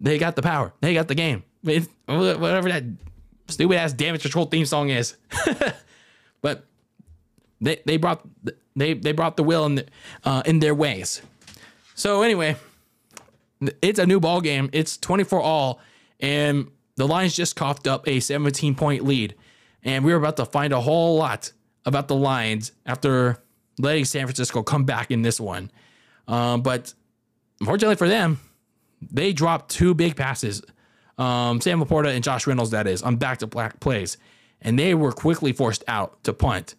[0.00, 1.42] they got the power, they got the game.
[1.62, 2.84] whatever that
[3.48, 5.16] stupid ass damage control theme song is,
[6.42, 6.66] but
[7.60, 8.26] they they brought
[8.76, 9.86] they they brought the will in the,
[10.24, 11.22] uh, in their ways.
[11.94, 12.56] So anyway,
[13.82, 14.70] it's a new ball game.
[14.72, 15.80] It's 24 all,
[16.18, 19.34] and the Lions just coughed up a 17 point lead.
[19.82, 21.52] And we were about to find a whole lot
[21.86, 23.42] about the Lions after
[23.78, 25.70] letting San Francisco come back in this one.
[26.28, 26.92] Um, but
[27.60, 28.38] unfortunately for them,
[29.00, 30.62] they dropped two big passes.
[31.16, 34.18] Um, Sam LaPorta and Josh Reynolds, that is, on back to back plays.
[34.60, 36.74] And they were quickly forced out to punt.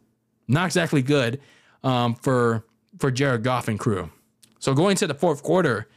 [0.48, 1.42] Not exactly good
[1.84, 2.66] um, for,
[3.00, 4.12] for Jared Goff and crew.
[4.60, 5.88] So going to the fourth quarter,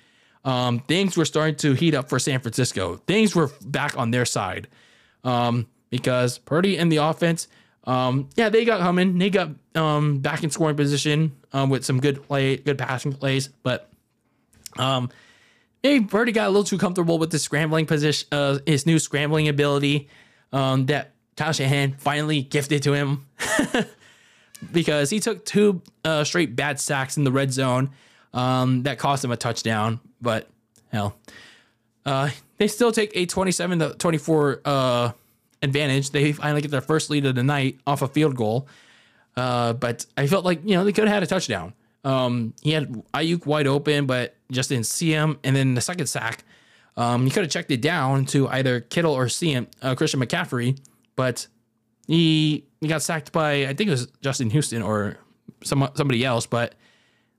[0.44, 2.96] um, things were starting to heat up for San Francisco.
[3.06, 4.68] Things were back on their side
[5.22, 7.48] um, because Purdy and the offense,
[7.84, 9.18] um, yeah, they got humming.
[9.18, 13.48] They got um, back in scoring position um, with some good play, good passing plays,
[13.62, 13.90] but
[14.76, 15.10] um,
[15.82, 19.48] maybe Purdy got a little too comfortable with the scrambling position, uh, his new scrambling
[19.48, 20.08] ability
[20.50, 23.26] that Kyle Shanahan finally gifted to him.
[24.72, 27.90] because he took two uh, straight bad sacks in the red zone
[28.32, 30.48] um, that cost him a touchdown, but
[30.90, 31.16] hell,
[32.04, 35.12] uh, they still take a 27 to 24 uh,
[35.62, 36.10] advantage.
[36.10, 38.66] They finally get their first lead of the night off a field goal.
[39.36, 41.74] Uh, but I felt like you know they could have had a touchdown.
[42.04, 45.38] Um, he had Aiyuk wide open, but just didn't see him.
[45.42, 46.44] And then the second sack,
[46.96, 50.78] um, he could have checked it down to either Kittle or CM, uh, Christian McCaffrey,
[51.16, 51.46] but
[52.06, 55.18] he he got sacked by I think it was Justin Houston or
[55.64, 56.46] some somebody else.
[56.46, 56.74] But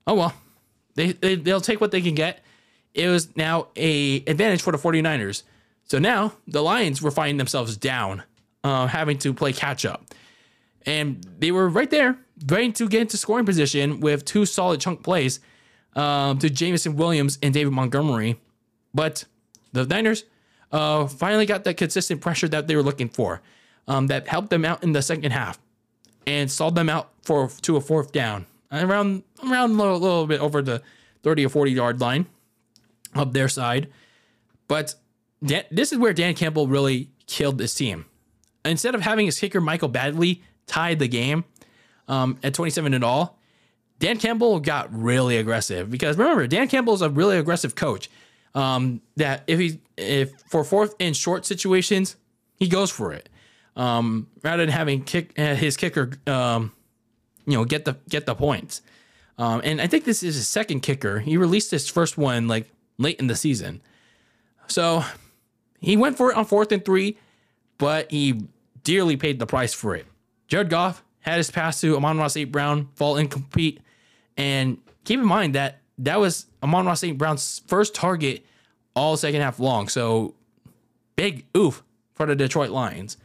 [0.07, 0.33] oh well,
[0.95, 2.43] they, they they'll take what they can get.
[2.95, 5.43] It was now a advantage for the 49ers.
[5.83, 8.23] So now the Lions were finding themselves down,
[8.63, 10.05] uh, having to play catch up.
[10.85, 15.03] And they were right there, ready to get into scoring position with two solid chunk
[15.03, 15.41] plays
[15.95, 18.39] um, to Jameson Williams and David Montgomery.
[18.93, 19.25] But
[19.73, 20.23] the Niners
[20.71, 23.41] uh, finally got that consistent pressure that they were looking for
[23.89, 25.59] um, that helped them out in the second half
[26.25, 30.39] and stalled them out for to a fourth down around around a little, little bit
[30.39, 30.81] over the
[31.23, 32.25] 30 or 40 yard line
[33.15, 33.89] of their side.
[34.67, 34.95] But
[35.43, 38.05] Dan, this is where Dan Campbell really killed this team.
[38.63, 41.45] Instead of having his kicker Michael Badgley tied the game
[42.07, 43.39] um, at 27 and all,
[43.99, 48.09] Dan Campbell got really aggressive because remember Dan Campbell is a really aggressive coach.
[48.53, 52.15] Um, that if he if for fourth and short situations,
[52.55, 53.29] he goes for it.
[53.75, 56.71] Um, rather than having kick uh, his kicker um,
[57.45, 58.81] you know, get the get the points.
[59.37, 61.19] Um, and I think this is his second kicker.
[61.19, 63.81] He released his first one like late in the season.
[64.67, 65.03] So
[65.79, 67.17] he went for it on fourth and three,
[67.77, 68.41] but he
[68.83, 70.05] dearly paid the price for it.
[70.47, 72.51] Jared Goff had his pass to Amon-Ra St.
[72.51, 73.81] Brown fall incomplete.
[74.37, 77.17] And keep in mind that that was Amon-Ra St.
[77.17, 78.45] Brown's first target
[78.95, 79.87] all second half long.
[79.87, 80.35] So
[81.15, 83.17] big oof for the Detroit Lions.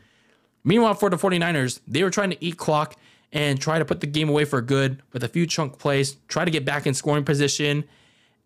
[0.64, 2.96] Meanwhile, for the 49ers, they were trying to eat clock
[3.32, 6.44] and try to put the game away for good with a few chunk plays, try
[6.44, 7.84] to get back in scoring position.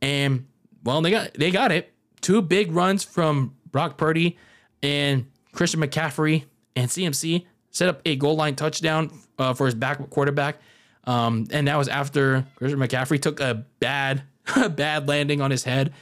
[0.02, 0.46] And
[0.84, 1.92] well, they got they got it.
[2.20, 4.38] Two big runs from Brock Purdy
[4.82, 6.44] and Christian McCaffrey
[6.76, 10.56] and CMC set up a goal line touchdown uh, for his back quarterback.
[11.04, 14.22] Um, and that was after Christian McCaffrey took a bad
[14.70, 15.92] bad landing on his head.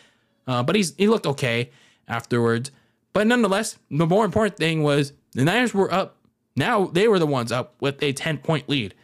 [0.46, 1.70] Uh, but he's he looked okay
[2.08, 2.70] afterwards.
[3.12, 6.16] But nonetheless, the more important thing was the Niners were up
[6.56, 8.94] now they were the ones up with a 10 point lead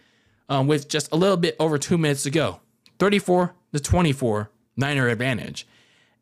[0.49, 2.61] um, with just a little bit over two minutes to go
[2.99, 5.67] 34 to 24 Niner advantage.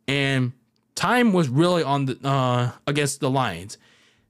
[0.09, 0.53] And
[0.95, 3.79] time was really on the uh, against the Lions.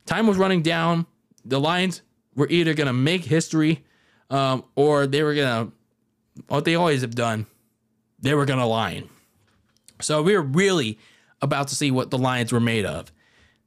[0.05, 1.07] Time was running down.
[1.45, 2.03] The Lions
[2.35, 3.85] were either going to make history
[4.31, 5.73] um, or they were going to,
[6.49, 7.47] what they always have done,
[8.21, 9.09] they were going to line.
[10.01, 10.99] So we were really
[11.41, 13.11] about to see what the Lions were made of.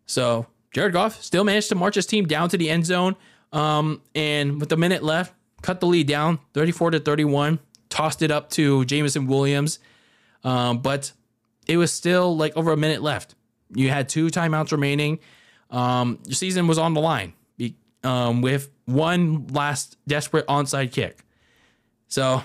[0.06, 3.15] So Jared Goff still managed to march his team down to the end zone.
[3.52, 8.32] Um, and with a minute left, cut the lead down 34 to 31, tossed it
[8.32, 9.80] up to Jameson Williams.
[10.43, 11.12] Um, but
[11.67, 13.36] it was still like over a minute left.
[13.73, 15.19] You had two timeouts remaining.
[15.69, 17.34] Um, your season was on the line
[18.04, 21.23] um, with one last desperate onside kick.
[22.08, 22.41] So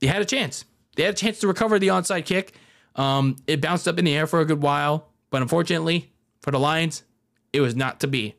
[0.00, 0.64] they had a chance.
[0.96, 2.54] They had a chance to recover the onside kick.
[2.96, 6.58] Um, it bounced up in the air for a good while, but unfortunately for the
[6.58, 7.04] Lions,
[7.52, 8.34] it was not to be.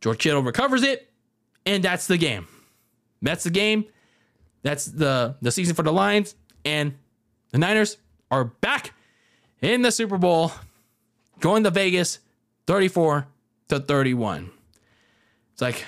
[0.00, 1.10] George Kittle recovers it,
[1.66, 2.48] and that's the game.
[3.20, 3.84] That's the game.
[4.62, 6.34] That's the the season for the Lions,
[6.64, 6.94] and
[7.50, 7.96] the Niners
[8.30, 8.92] are back
[9.60, 10.52] in the Super Bowl,
[11.40, 12.18] going to Vegas,
[12.66, 13.26] 34
[13.68, 14.50] to 31.
[15.52, 15.84] It's like,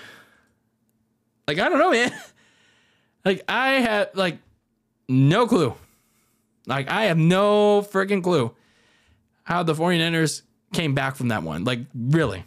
[1.46, 2.12] like I don't know, man.
[3.25, 4.38] like I have like
[5.09, 5.75] no clue.
[6.66, 8.55] Like I have no freaking clue
[9.44, 11.64] how the 49ers came back from that one.
[11.64, 12.44] Like really.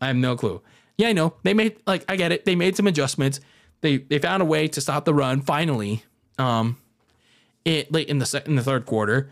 [0.00, 0.60] I have no clue.
[0.98, 1.34] Yeah, I know.
[1.42, 2.44] They made like I get it.
[2.44, 3.40] They made some adjustments.
[3.80, 6.04] They they found a way to stop the run finally.
[6.38, 6.76] Um
[7.64, 9.30] it late in the in the third quarter.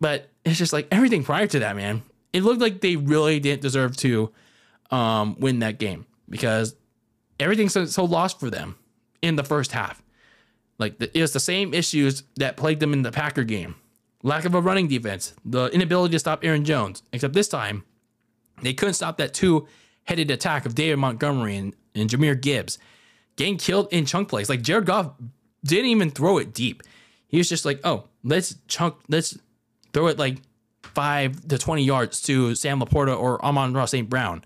[0.00, 2.02] But it's just like everything prior to that, man.
[2.32, 4.32] It looked like they really didn't deserve to
[4.90, 6.74] um win that game because
[7.38, 8.76] everything's so, so lost for them
[9.22, 10.02] in the first half.
[10.78, 13.76] Like the, it was the same issues that plagued them in the Packer game.
[14.24, 17.84] Lack of a running defense, the inability to stop Aaron Jones, except this time
[18.62, 19.66] they couldn't stop that two
[20.04, 22.78] headed attack of David Montgomery and, and Jahmyr Gibbs
[23.36, 24.48] getting killed in chunk plays.
[24.48, 25.12] Like Jared Goff
[25.64, 26.82] didn't even throw it deep.
[27.32, 29.36] He was just like, oh, let's chunk, let's
[29.92, 30.36] throw it like
[30.82, 34.08] five to 20 yards to Sam LaPorta or Amon-Ra St.
[34.08, 34.44] Brown.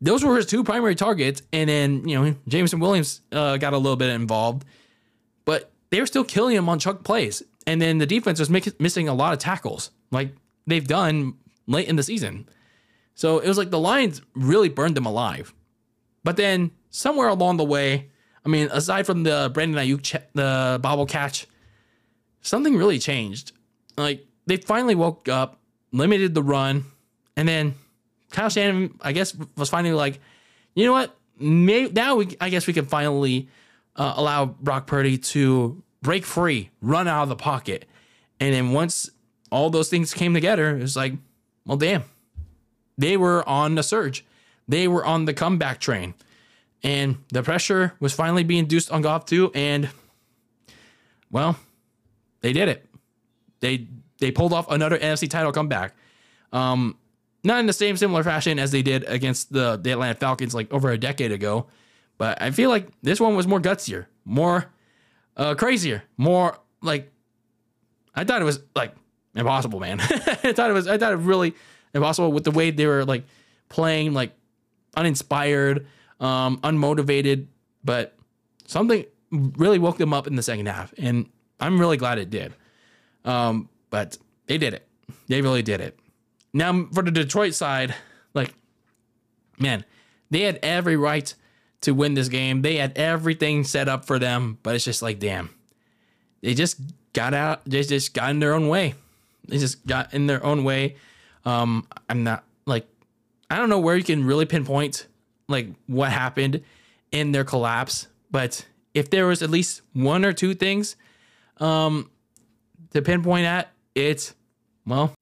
[0.00, 1.42] Those were his two primary targets.
[1.52, 4.64] And then, you know, Jameson Williams uh, got a little bit involved,
[5.44, 7.42] but they were still killing him on chunk plays.
[7.66, 10.32] And then the defense was missing a lot of tackles, like
[10.66, 11.34] they've done
[11.66, 12.48] late in the season.
[13.16, 15.52] So it was like the Lions really burned them alive.
[16.22, 18.10] But then somewhere along the way,
[18.44, 21.48] I mean, aside from the Brandon Aiyuk ch- the bobble catch,
[22.46, 23.52] something really changed.
[23.96, 25.58] Like they finally woke up,
[25.92, 26.84] limited the run,
[27.36, 27.74] and then
[28.30, 30.20] Kyle Shanahan, I guess, was finally like,
[30.74, 31.16] you know what?
[31.38, 33.48] May- now we, I guess, we can finally
[33.94, 37.86] uh, allow Brock Purdy to break free, run out of the pocket,
[38.40, 39.10] and then once
[39.50, 41.14] all those things came together, it was like,
[41.64, 42.04] well, damn,
[42.98, 44.24] they were on the surge.
[44.68, 46.14] They were on the comeback train.
[46.82, 49.50] And the pressure was finally being induced on Goff too.
[49.54, 49.88] And
[51.30, 51.56] well,
[52.40, 52.86] they did it.
[53.60, 55.94] They they pulled off another NFC title comeback.
[56.52, 56.96] Um,
[57.44, 60.72] not in the same similar fashion as they did against the, the Atlanta Falcons like
[60.72, 61.66] over a decade ago.
[62.18, 64.66] But I feel like this one was more gutsier, more
[65.36, 67.12] uh, crazier, more like
[68.14, 68.94] I thought it was like
[69.34, 70.00] impossible, man.
[70.00, 71.54] I thought it was I thought it really
[71.94, 73.24] impossible with the way they were like
[73.68, 74.32] playing like
[74.96, 75.86] uninspired,
[76.20, 77.46] um, unmotivated,
[77.84, 78.16] but
[78.66, 81.28] something really woke them up in the second half, and
[81.60, 82.54] I'm really glad it did.
[83.24, 84.86] Um, but they did it.
[85.28, 85.98] They really did it.
[86.52, 87.94] Now for the Detroit side,
[88.34, 88.54] like,
[89.58, 89.84] man,
[90.30, 91.34] they had every right
[91.82, 92.62] to win this game.
[92.62, 95.50] They had everything set up for them, but it's just like, damn,
[96.42, 96.80] they just
[97.12, 97.64] got out.
[97.64, 98.94] They just got in their own way.
[99.48, 100.96] They just got in their own way.
[101.44, 102.86] Um, I'm not like
[103.50, 105.06] I don't know where you can really pinpoint
[105.48, 106.62] like what happened
[107.12, 110.96] in their collapse, but if there was at least one or two things
[111.58, 112.10] um
[112.92, 114.34] to pinpoint at, it's
[114.86, 115.14] well,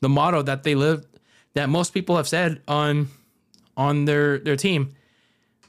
[0.00, 1.06] the motto that they live
[1.54, 3.08] that most people have said on
[3.76, 4.94] on their their team,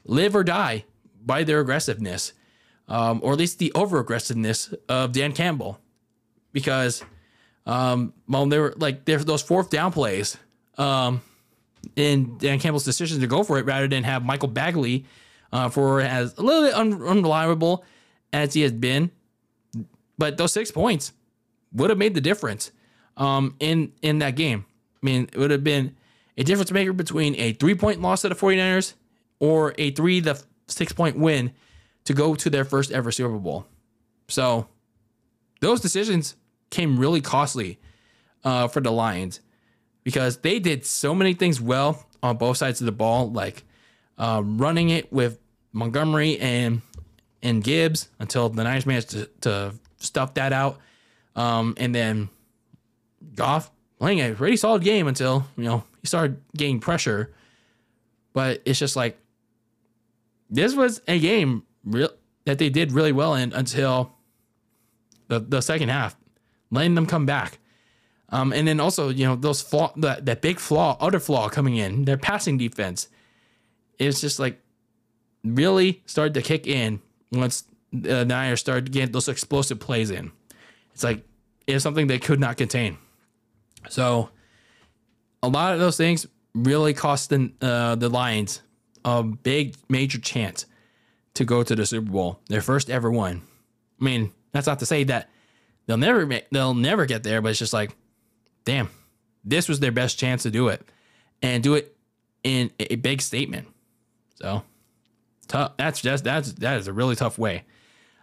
[0.04, 0.84] live or die
[1.24, 2.32] by their aggressiveness.
[2.86, 5.80] Um, or at least the over aggressiveness of Dan Campbell.
[6.52, 7.02] Because
[7.66, 10.36] um, well, there were like those fourth down plays.
[10.76, 11.22] Um,
[11.96, 15.04] in Dan Campbell's decision to go for it rather than have Michael Badgley
[15.52, 17.84] uh, for as a little bit un- unreliable
[18.32, 19.10] as he has been.
[20.18, 21.12] But those six points
[21.72, 22.70] would have made the difference
[23.16, 24.64] um, in in that game.
[25.02, 25.96] I mean, it would have been
[26.36, 28.94] a difference maker between a three point loss to the 49ers
[29.40, 31.52] or a three to six point win
[32.04, 33.66] to go to their first ever Super Bowl.
[34.28, 34.68] So
[35.60, 36.36] those decisions
[36.70, 37.78] came really costly
[38.44, 39.40] uh, for the Lions
[40.02, 43.64] because they did so many things well on both sides of the ball, like
[44.18, 45.38] uh, running it with
[45.72, 46.82] Montgomery and
[47.42, 49.74] and Gibbs until the Niners managed to, to
[50.04, 50.78] stuff that out,
[51.36, 52.28] um, and then
[53.34, 57.32] Goff playing a pretty solid game until you know he started getting pressure.
[58.32, 59.18] But it's just like
[60.50, 62.10] this was a game real
[62.44, 64.12] that they did really well in until
[65.28, 66.16] the the second half
[66.74, 67.58] letting them come back.
[68.30, 71.76] Um, and then also, you know, those flaw, that, that big flaw, other flaw coming
[71.76, 73.08] in, their passing defense
[73.98, 74.60] is just like
[75.44, 77.00] really started to kick in
[77.30, 77.64] once
[78.02, 80.32] the Niners started getting those explosive plays in.
[80.92, 81.24] It's like
[81.66, 82.98] it's something they could not contain.
[83.88, 84.30] So
[85.42, 88.62] a lot of those things really cost the uh, the Lions
[89.04, 90.66] a big major chance
[91.34, 93.42] to go to the Super Bowl, their first ever one.
[94.00, 95.28] I mean, that's not to say that
[95.86, 97.94] they'll never make, they'll never get there, but it's just like,
[98.64, 98.88] damn,
[99.44, 100.88] this was their best chance to do it
[101.42, 101.96] and do it
[102.42, 103.68] in a big statement.
[104.36, 104.62] So
[105.48, 105.72] tough.
[105.76, 107.64] That's just that's that is a really tough way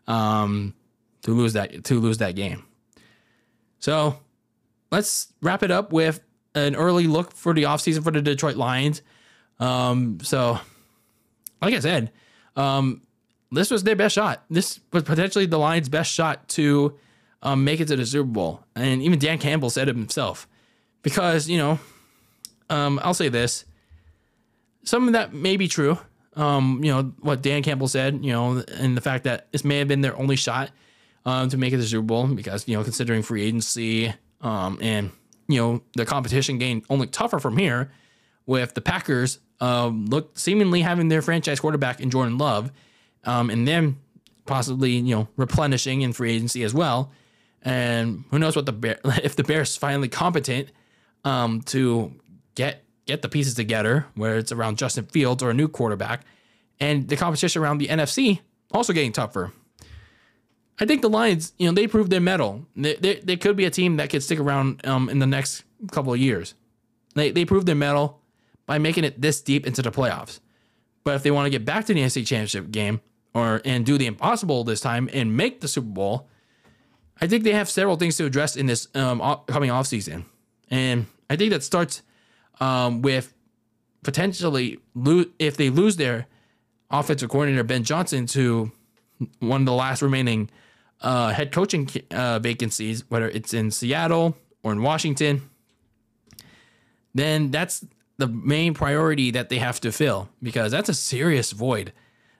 [0.07, 0.73] um,
[1.23, 2.65] to lose that to lose that game.
[3.79, 4.19] So
[4.91, 6.21] let's wrap it up with
[6.53, 9.01] an early look for the offseason for the Detroit Lions.
[9.59, 10.59] Um, so,
[11.61, 12.11] like I said,
[12.55, 13.01] um,
[13.51, 14.43] this was their best shot.
[14.49, 16.97] This was potentially the Lions' best shot to
[17.43, 18.63] um, make it to the Super Bowl.
[18.75, 20.47] And even Dan Campbell said it himself.
[21.03, 21.79] Because, you know,
[22.69, 23.65] um, I'll say this
[24.83, 25.97] some of that may be true.
[26.35, 29.79] Um, you know, what Dan Campbell said, you know, and the fact that this may
[29.79, 30.71] have been their only shot
[31.25, 34.77] um, to make it to the Super Bowl because, you know, considering free agency um,
[34.81, 35.11] and,
[35.47, 37.91] you know, the competition getting only tougher from here
[38.45, 42.71] with the Packers um, look seemingly having their franchise quarterback in Jordan Love
[43.25, 43.97] um, and then
[44.45, 47.11] possibly, you know, replenishing in free agency as well.
[47.61, 50.71] And who knows what the Bear, if the Bears finally competent
[51.23, 52.13] um, to
[52.55, 56.21] get get the pieces together, where it's around Justin Fields or a new quarterback,
[56.79, 58.39] and the competition around the NFC
[58.71, 59.51] also getting tougher.
[60.79, 62.65] I think the Lions, you know, they proved their mettle.
[62.75, 65.63] They, they, they could be a team that could stick around um, in the next
[65.91, 66.55] couple of years.
[67.13, 68.19] They, they proved their mettle
[68.65, 70.39] by making it this deep into the playoffs.
[71.03, 73.01] But if they want to get back to the NFC Championship game
[73.33, 76.29] or and do the impossible this time and make the Super Bowl,
[77.19, 80.25] I think they have several things to address in this um, coming offseason.
[80.69, 82.01] And I think that starts
[82.61, 83.33] um, with
[84.03, 86.27] potentially lo- if they lose their
[86.89, 88.71] offensive coordinator Ben Johnson to
[89.39, 90.49] one of the last remaining
[91.01, 95.49] uh, head coaching uh, vacancies, whether it's in Seattle or in Washington,
[97.13, 97.85] then that's
[98.17, 101.91] the main priority that they have to fill because that's a serious void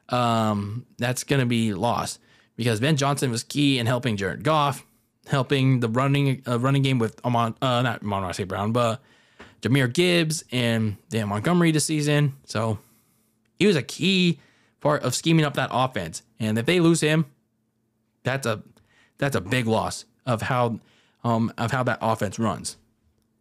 [0.09, 2.19] um, that's going to be lost
[2.55, 4.85] because Ben Johnson was key in helping Jared Goff,
[5.27, 8.47] helping the running uh, running game with Amon, uh, not Amon St.
[8.47, 9.01] Brown, but
[9.61, 12.35] Jahmyr Gibbs and Dan Montgomery this season.
[12.45, 12.79] So
[13.59, 14.39] he was a key
[14.79, 16.23] part of scheming up that offense.
[16.39, 17.25] And if they lose him,
[18.23, 18.61] that's a
[19.17, 20.79] that's a big loss of how
[21.23, 22.77] um, of how that offense runs.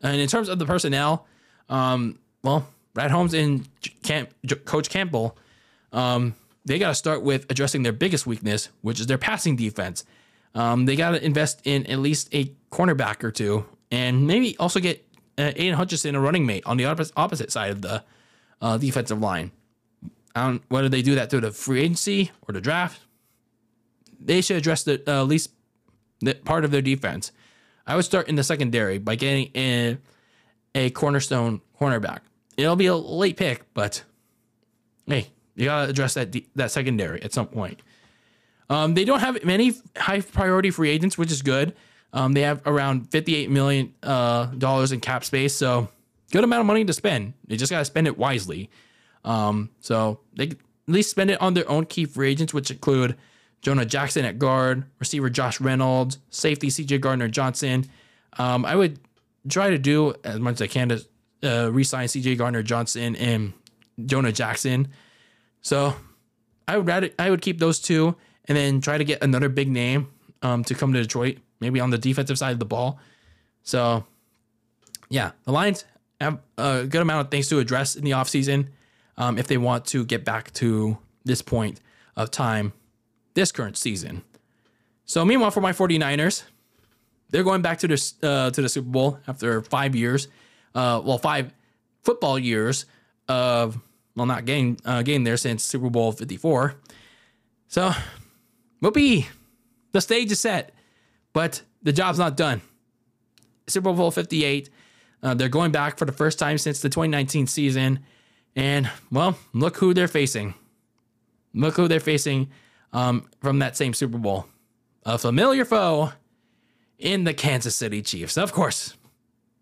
[0.03, 1.27] And in terms of the personnel,
[1.68, 3.68] um, well, Brad Holmes and
[4.03, 4.31] Camp,
[4.64, 5.37] Coach Campbell,
[5.93, 10.05] um, they got to start with addressing their biggest weakness, which is their passing defense.
[10.55, 14.81] Um, they got to invest in at least a cornerback or two, and maybe also
[14.81, 15.07] get
[15.41, 18.05] uh, Aidan Hutchinson a running mate on the opposite, opposite side of the
[18.61, 19.53] uh, defensive line.
[20.68, 23.01] Whether they do that through the free agency or the draft.
[24.20, 25.51] They should address the uh, least
[26.20, 27.32] the part of their defense.
[27.86, 29.99] I would start in the secondary by getting in
[30.74, 32.20] a cornerstone cornerback.
[32.57, 34.05] It'll be a late pick, but
[35.07, 37.80] hey, you gotta address that that secondary at some point.
[38.68, 41.74] Um, they don't have many high priority free agents, which is good.
[42.13, 45.89] Um, they have around fifty-eight million uh, dollars in cap space, so
[46.33, 47.35] good amount of money to spend.
[47.47, 48.71] They just gotta spend it wisely.
[49.25, 50.57] Um, so they at
[50.87, 53.17] least spend it on their own key free agents, which include
[53.63, 57.89] Jonah Jackson at guard, receiver Josh Reynolds, safety CJ Gardner Johnson.
[58.39, 58.99] Um, I would
[59.49, 61.05] try to do as much as I can to
[61.43, 63.53] uh, re-sign CJ Gardner Johnson and
[64.07, 64.89] Jonah Jackson.
[65.63, 65.95] So
[66.67, 69.69] I would rather I would keep those two and then try to get another big
[69.69, 70.09] name
[70.43, 72.99] um, to come to Detroit, maybe on the defensive side of the ball.
[73.63, 74.05] So
[75.09, 75.85] yeah, the Lions
[76.21, 78.69] have a good amount of things to address in the offseason
[79.17, 81.81] um, if they want to get back to this point
[82.17, 82.73] of time
[83.35, 84.23] this current season.
[85.05, 86.45] So meanwhile for my 49ers,
[87.31, 90.29] they're going back to the uh, to the Super Bowl after five years,
[90.75, 91.53] uh, well five
[92.03, 92.87] football years
[93.29, 93.79] of
[94.17, 96.75] well not getting uh, getting there since Super Bowl 54.
[97.69, 97.93] So
[98.93, 99.29] be
[99.93, 100.75] the stage is set,
[101.33, 102.61] but the job's not done.
[103.66, 104.70] Super Bowl 58.
[105.22, 108.01] Uh, they're going back for the first time since the 2019 season.
[108.57, 110.55] And, well, look who they're facing.
[111.55, 112.51] Look who they're facing
[112.93, 114.47] um, from that same Super Bowl.
[115.05, 116.12] A familiar foe
[116.99, 118.37] in the Kansas City Chiefs.
[118.37, 118.97] Of course,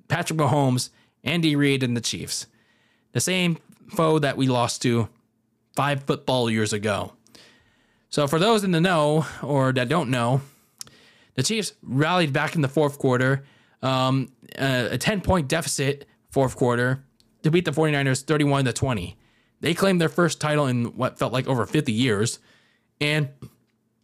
[0.09, 0.91] Patrick Mahomes,
[1.23, 2.47] Andy Reid, and the Chiefs.
[3.13, 3.59] The same
[3.91, 5.09] foe that we lost to
[5.77, 7.13] five football years ago.
[8.11, 10.41] So, for those in the know or that don't know,
[11.39, 13.45] the Chiefs rallied back in the fourth quarter
[13.81, 17.05] um, a 10 point deficit fourth quarter
[17.45, 19.17] to beat the 49ers 31 to 20.
[19.61, 22.41] They claimed their first title in what felt like over 50 years.
[23.01, 23.29] And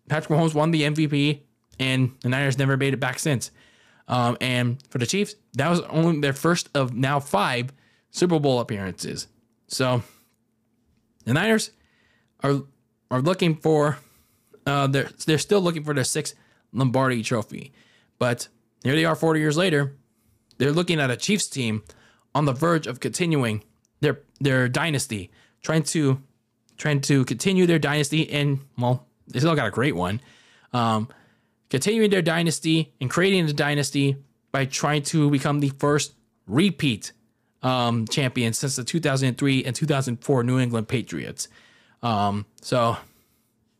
[0.09, 1.41] Patrick Mahomes won the MVP,
[1.81, 3.51] and the Niners never made it back since.
[4.07, 7.73] Um, and for the Chiefs, that was only their first of now five
[8.13, 9.27] Super Bowl appearances.
[9.67, 10.05] So
[11.25, 11.73] the Niners
[12.45, 12.63] are
[13.11, 13.99] are looking for
[14.69, 16.37] uh, they're they're still looking for their sixth
[16.75, 17.73] Lombardi Trophy,
[18.19, 18.49] but
[18.83, 19.97] here they are 40 years later.
[20.59, 21.83] They're looking at a Chiefs team
[22.35, 23.65] on the verge of continuing
[24.01, 25.31] their their dynasty,
[25.63, 26.21] trying to
[26.77, 30.21] trying to continue their dynasty, and well, they still got a great one.
[30.73, 31.09] Um,
[31.71, 34.17] continuing their dynasty and creating a dynasty
[34.53, 36.15] by trying to become the first
[36.47, 37.13] repeat
[37.63, 41.49] um, champion since the 2003 and 2004 New England Patriots.
[42.03, 42.97] Um, so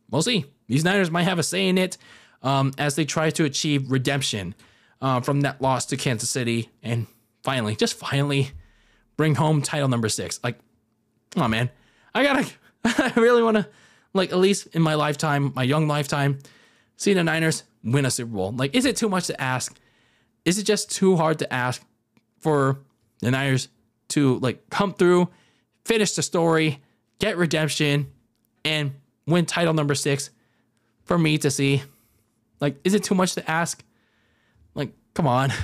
[0.09, 0.45] we'll see.
[0.67, 1.97] These Niners might have a say in it
[2.45, 4.55] um, as they try to achieve redemption
[5.01, 7.07] uh, from that loss to Kansas City and
[7.43, 8.51] finally, just finally,
[9.17, 10.39] bring home title number six.
[10.43, 10.59] Like,
[11.31, 11.69] come on, man.
[12.13, 12.49] I gotta,
[12.85, 13.67] I really wanna,
[14.13, 16.37] like, at least in my lifetime, my young lifetime,
[16.97, 18.51] see the Niners win a Super Bowl.
[18.51, 19.77] Like, is it too much to ask?
[20.45, 21.83] Is it just too hard to ask
[22.39, 22.79] for
[23.19, 23.69] the Niners
[24.09, 25.29] to, like, come through,
[25.83, 26.79] finish the story,
[27.17, 28.11] get redemption,
[28.63, 28.93] and
[29.25, 30.29] win title number six
[31.05, 31.81] for me to see?
[32.59, 33.83] Like, is it too much to ask?
[34.73, 35.51] Like, come on.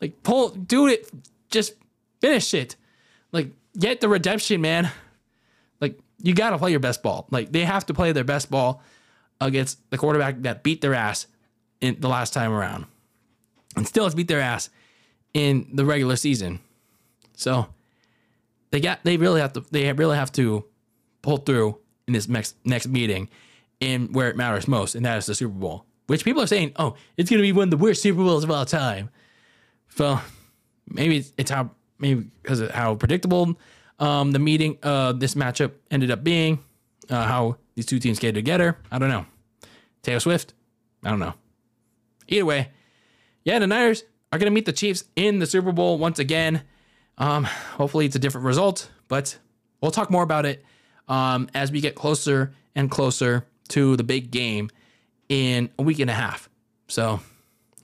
[0.00, 1.10] Like, pull, do it.
[1.50, 1.74] Just
[2.22, 2.74] finish it.
[3.32, 4.90] Like, get the redemption, man.
[5.78, 7.26] Like, you got to play your best ball.
[7.30, 8.82] Like, they have to play their best ball
[9.42, 11.26] against the quarterback that beat their ass
[11.82, 12.86] in the last time around
[13.76, 14.70] and still has beat their ass
[15.34, 16.60] in the regular season.
[17.36, 17.66] So,
[18.70, 20.64] they got, they really have to, they really have to
[21.20, 21.76] pull through
[22.06, 23.28] in this next, next meeting
[23.80, 26.72] in where it matters most, and that is the Super Bowl which people are saying,
[26.74, 29.10] oh, it's going to be one of the worst Super Bowls of all time.
[29.96, 30.20] Well,
[30.88, 33.56] maybe it's how maybe because of how predictable
[34.00, 36.64] um, the meeting, uh, this matchup ended up being,
[37.10, 38.76] uh, how these two teams came together.
[38.90, 39.24] I don't know.
[40.02, 40.52] Taylor Swift,
[41.04, 41.34] I don't know.
[42.26, 42.70] Either way,
[43.44, 44.02] yeah, the Niners
[44.32, 46.62] are going to meet the Chiefs in the Super Bowl once again.
[47.18, 49.38] Um, hopefully, it's a different result, but
[49.80, 50.64] we'll talk more about it
[51.06, 54.70] um, as we get closer and closer to the big game
[55.30, 56.50] in a week and a half.
[56.88, 57.20] So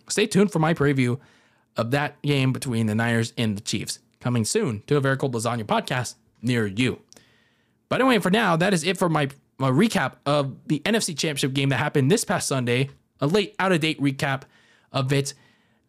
[0.09, 1.19] stay tuned for my preview
[1.77, 5.35] of that game between the Niners and the Chiefs coming soon to a very cold
[5.35, 7.01] lasagna podcast near you.
[7.89, 9.29] But anyway, for now, that is it for my,
[9.59, 12.91] my recap of the NFC Championship game that happened this past Sunday.
[13.21, 14.43] A late, out of date recap
[14.93, 15.33] of it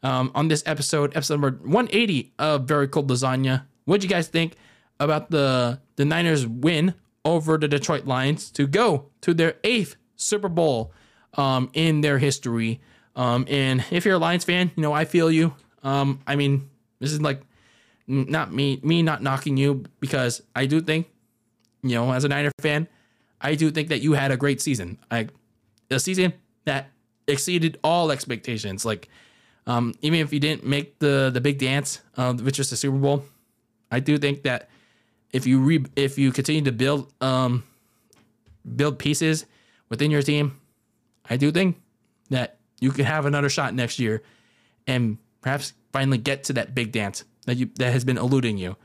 [0.03, 3.65] um, on this episode, episode number 180 of Very Cold Lasagna.
[3.85, 4.55] What'd you guys think
[4.99, 6.93] about the the Niners win
[7.25, 10.93] over the Detroit Lions to go to their eighth Super Bowl
[11.37, 12.81] um, in their history.
[13.15, 15.53] Um, and if you're a Lions fan, you know I feel you.
[15.83, 16.69] Um, I mean,
[16.99, 17.41] this is like
[18.07, 21.07] not me me not knocking you because I do think,
[21.83, 22.87] you know, as a Niner fan,
[23.39, 24.97] I do think that you had a great season.
[25.09, 25.29] I
[25.89, 26.33] a season
[26.65, 26.89] that
[27.27, 28.85] exceeded all expectations.
[28.85, 29.09] Like,
[29.65, 32.97] um, even if you didn't make the the big dance, uh, which is the Super
[32.97, 33.25] Bowl,
[33.91, 34.69] I do think that
[35.31, 37.63] if you re if you continue to build um
[38.75, 39.45] build pieces
[39.89, 40.59] within your team,
[41.29, 41.77] I do think
[42.29, 44.21] that you could have another shot next year
[44.85, 48.75] and perhaps finally get to that big dance that you that has been eluding you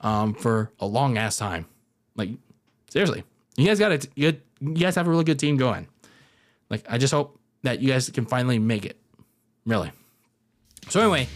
[0.00, 1.66] um, for a long ass time.
[2.16, 2.30] Like
[2.88, 3.24] seriously,
[3.56, 4.40] you guys got good.
[4.60, 5.88] You guys have a really good team going.
[6.70, 8.98] Like I just hope that you guys can finally make it.
[9.66, 9.90] Really.
[10.88, 11.28] So anyway,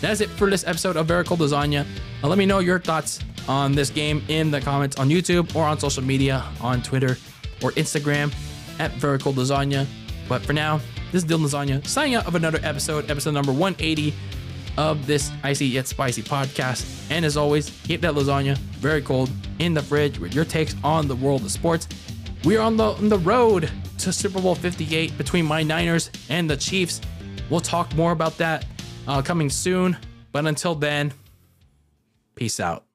[0.00, 1.86] that's it for this episode of Very Cold Lasagna.
[2.22, 5.64] Uh, let me know your thoughts on this game in the comments on YouTube or
[5.64, 7.16] on social media on Twitter
[7.62, 8.32] or Instagram
[8.78, 9.86] at Very Cold Lasagna.
[10.28, 10.80] But for now,
[11.12, 14.14] this is Dylan Lasagna signing out of another episode, episode number 180
[14.78, 17.10] of this icy yet spicy podcast.
[17.10, 21.08] And as always, keep that lasagna very cold in the fridge with your takes on
[21.08, 21.88] the world of sports.
[22.44, 26.48] We are on the on the road to Super Bowl 58 between my Niners and
[26.48, 27.00] the Chiefs.
[27.50, 28.64] We'll talk more about that
[29.08, 29.96] uh, coming soon.
[30.30, 31.12] But until then,
[32.36, 32.87] peace out.